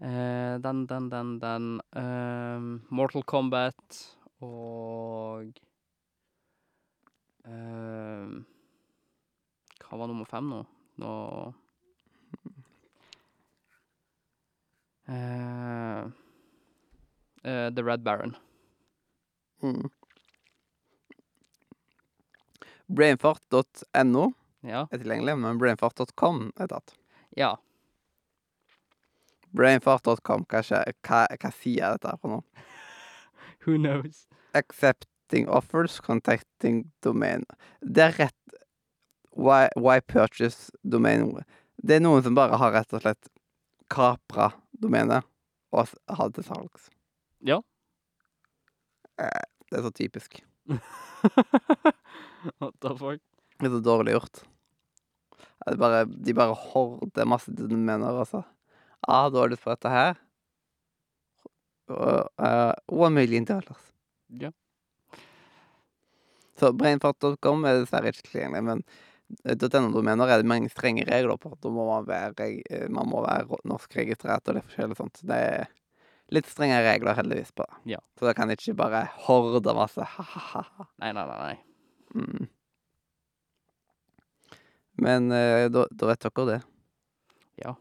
Eh, 0.00 0.54
den, 0.64 0.86
den, 0.86 1.10
den, 1.10 1.38
den 1.40 1.80
ehm, 1.92 2.68
Mortal 2.88 3.22
Kombat 3.28 3.98
og 4.40 5.58
ehm, 7.44 8.38
Hva 9.84 9.98
var 10.00 10.08
nummer 10.08 10.30
fem 10.30 10.48
nå? 10.48 10.62
Nå 11.04 11.12
Eh, 15.10 16.00
eh, 17.42 17.68
The 17.74 17.82
Red 17.82 18.04
Baron. 18.06 18.36
Mm. 19.62 19.90
Brainfart.no 22.86 24.32
Ja. 24.62 24.86
er 24.90 24.98
tilgjengelig, 25.02 25.34
men 25.42 25.58
brainfart.com 25.58 26.52
er 26.56 26.70
tatt. 26.70 26.94
ja. 27.36 27.56
Brainfart.com, 29.56 30.44
hva, 30.50 30.60
hva, 30.64 31.20
hva 31.40 31.50
sier 31.56 31.96
dette 31.96 32.16
for 32.20 32.36
noe? 32.36 32.66
Who 33.66 33.76
knows? 33.78 34.26
Accepting 34.54 35.48
offers, 35.48 35.98
contacting 36.00 36.84
domain. 37.02 37.44
Det 37.82 38.04
er 38.08 38.16
rett 38.24 38.36
Why, 39.40 39.68
why 39.78 40.00
purchase 40.00 40.72
domain? 40.82 41.30
Det 41.80 41.96
er 41.96 42.02
noen 42.02 42.22
som 42.26 42.34
bare 42.36 42.58
har 42.58 42.72
rett 42.74 42.90
og 42.96 43.04
slett 43.04 43.28
kapra 43.90 44.50
domenet 44.82 45.24
og 45.70 45.86
hatt 45.86 46.34
det 46.34 46.42
til 46.42 46.48
salgs. 46.50 46.88
Ja. 47.46 47.60
Eh, 49.22 49.46
Det 49.70 49.78
er 49.78 49.82
så 49.86 49.92
typisk. 49.94 50.40
What 52.58 52.74
the 52.82 52.90
fuck? 52.98 53.20
Det 53.60 53.68
er 53.68 53.74
så 53.76 53.80
dårlig 53.86 54.16
gjort. 54.16 54.42
Er 55.68 55.76
bare, 55.78 56.04
de 56.10 56.34
bare 56.34 56.56
horder 56.58 57.28
masse 57.28 57.52
domener, 57.54 58.02
og 58.10 58.26
så 58.26 58.42
ah, 59.08 59.28
da 59.30 59.44
har 59.44 59.56
på 59.56 59.72
dette 59.72 59.92
her? 59.92 60.18
Og, 61.90 62.28
en 62.38 62.74
one 62.86 63.14
million 63.14 63.44
dollars. 63.44 63.86
Ja. 64.40 64.52
Så 66.60 66.72
brainfart.com 66.76 67.64
er 67.64 67.80
dessverre 67.80 68.12
ikke 68.12 68.26
tilgjengelig, 68.28 68.62
men 68.66 68.82
eh, 69.48 69.56
.no-domener 69.56 70.28
er 70.28 70.42
det 70.42 70.50
mange 70.50 70.70
strenge 70.72 71.06
regler 71.08 71.40
på. 71.40 71.54
Da 71.62 71.72
må 71.72 71.86
man 71.88 72.06
være, 72.08 72.50
eh, 72.68 72.86
man 72.92 73.08
må 73.10 73.24
være 73.24 73.48
norsk 73.48 73.66
norskregistrert 73.72 74.50
og 74.50 74.58
det 74.58 74.64
forskjellige 74.68 75.00
sånt. 75.00 75.22
Det 75.26 75.40
er 75.48 75.70
litt 76.30 76.50
strenge 76.50 76.78
regler 76.84 77.16
heldigvis 77.18 77.52
på 77.56 77.66
det. 77.66 77.82
Ja. 77.96 78.00
Så 78.18 78.28
da 78.28 78.36
kan 78.36 78.52
ikke 78.52 78.76
bare 78.78 79.06
horde 79.26 79.74
masse 79.74 80.04
ha-ha-ha. 80.14 80.88
Nei, 81.02 81.14
nei, 81.16 81.26
nei. 81.26 81.38
nei. 81.40 81.58
Mm. 82.20 82.48
Men 85.00 85.32
eh, 85.32 85.66
da, 85.72 85.86
da 85.90 86.10
vet 86.12 86.28
dere 86.28 86.46
det. 86.50 86.60
Ja. 87.64 87.74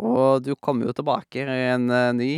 Og 0.00 0.42
du 0.44 0.54
kommer 0.56 0.88
jo 0.88 0.96
tilbake 0.96 1.44
i 1.44 1.62
en 1.70 1.90
eh, 1.92 2.12
ny 2.16 2.32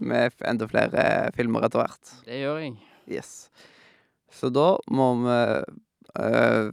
med 0.00 0.34
enda 0.46 0.66
flere 0.70 1.04
filmer 1.36 1.66
etter 1.66 1.82
hvert. 1.82 2.12
Det 2.26 2.42
gjør 2.42 2.60
jeg. 2.62 2.76
Yes. 3.10 3.50
Så 4.30 4.50
da 4.54 4.74
må 4.90 5.08
vi 5.24 5.38
eh, 6.18 6.70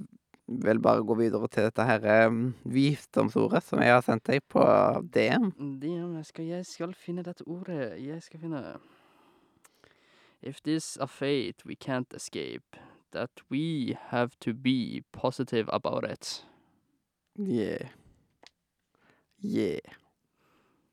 vel 0.47 0.79
bare 0.81 1.05
gå 1.05 1.17
videre 1.19 1.49
til 1.51 1.67
dette 1.67 1.85
her 1.85 2.05
eh, 2.13 2.37
visdomsordet 2.63 3.63
som 3.65 3.81
jeg 3.83 3.93
har 3.93 4.05
sendt 4.05 4.27
deg 4.29 4.45
på 4.49 4.63
DM. 5.13 5.51
DM, 5.81 6.17
jeg 6.19 6.29
skal, 6.31 6.49
jeg 6.53 6.69
skal 6.69 6.97
finne 6.97 7.25
dette 7.25 7.45
ordet. 7.47 7.97
Jeg 8.01 8.21
skal 8.25 8.45
finne 8.45 8.63
If 10.41 10.61
this 10.61 10.97
a 11.01 11.07
fate 11.07 11.65
we 11.65 11.75
can't 11.75 12.13
escape, 12.13 12.77
that 13.11 13.41
we 13.49 13.97
have 14.09 14.37
to 14.39 14.53
be 14.53 15.03
positive 15.11 15.67
about 15.73 16.03
it. 16.03 16.43
Yeah. 17.35 17.89
Yeah. 19.41 19.79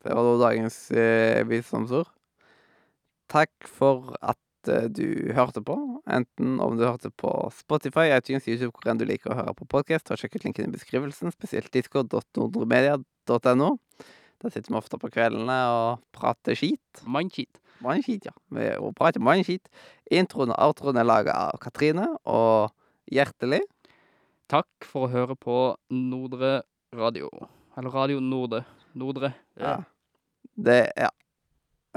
Det 0.05 0.13
var 0.13 0.27
da 0.27 0.33
dagens 0.51 0.79
eh, 0.93 1.41
visdomsord. 1.49 2.11
Takk 3.33 3.65
for 3.65 4.13
at 4.21 4.69
eh, 4.69 4.91
du 4.93 5.33
hørte 5.33 5.63
på. 5.65 5.79
Enten 6.05 6.59
om 6.61 6.77
du 6.77 6.85
hørte 6.85 7.09
på 7.09 7.31
Spotify, 7.57 8.11
iTunes, 8.13 8.45
YouTube, 8.45 8.75
hvor 8.77 8.93
enn 8.93 9.01
du 9.01 9.07
liker 9.09 9.33
å 9.33 9.39
høre 9.39 9.55
på 9.57 9.69
podkast. 9.77 10.13
Har 10.13 10.21
sjekket 10.21 10.45
linken 10.45 10.69
i 10.69 10.75
beskrivelsen, 10.75 11.33
spesielt 11.33 11.73
disco.nordremedia.no. 11.73 13.71
Der 14.45 14.53
sitter 14.53 14.75
vi 14.75 14.81
ofte 14.83 15.01
på 15.01 15.09
kveldene 15.15 15.57
og 15.73 16.05
prater 16.13 16.59
skit. 16.59 17.05
Mannskit. 17.09 17.57
Mannskit, 17.85 18.29
ja. 18.29 18.37
Vi 18.53 18.69
prater 19.01 19.25
mannskit. 19.25 19.73
Introen 20.13 20.53
og 20.53 20.61
outroen 20.69 21.01
er 21.01 21.09
laga 21.09 21.33
av 21.49 21.57
Katrine 21.65 22.11
og 22.29 22.75
Hjertelig. 23.09 23.63
Takk 24.53 24.85
for 24.85 25.09
å 25.09 25.13
høre 25.13 25.41
på 25.41 25.59
Nordre 25.97 26.59
Radio. 26.93 27.33
Eller 27.81 27.97
Radio 27.97 28.21
Norde. 28.21 28.67
Nordre. 28.93 29.33
Ja. 29.57 29.81
Det 30.57 30.93
ja. 30.97 31.11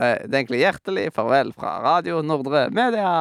Eh, 0.02 0.18
Det 0.28 0.34
er 0.34 0.40
egentlig 0.42 0.62
hjertelig 0.64 1.08
farvel 1.16 1.54
fra 1.58 1.78
Radio 1.84 2.22
Nordre 2.26 2.68
Media. 2.74 3.12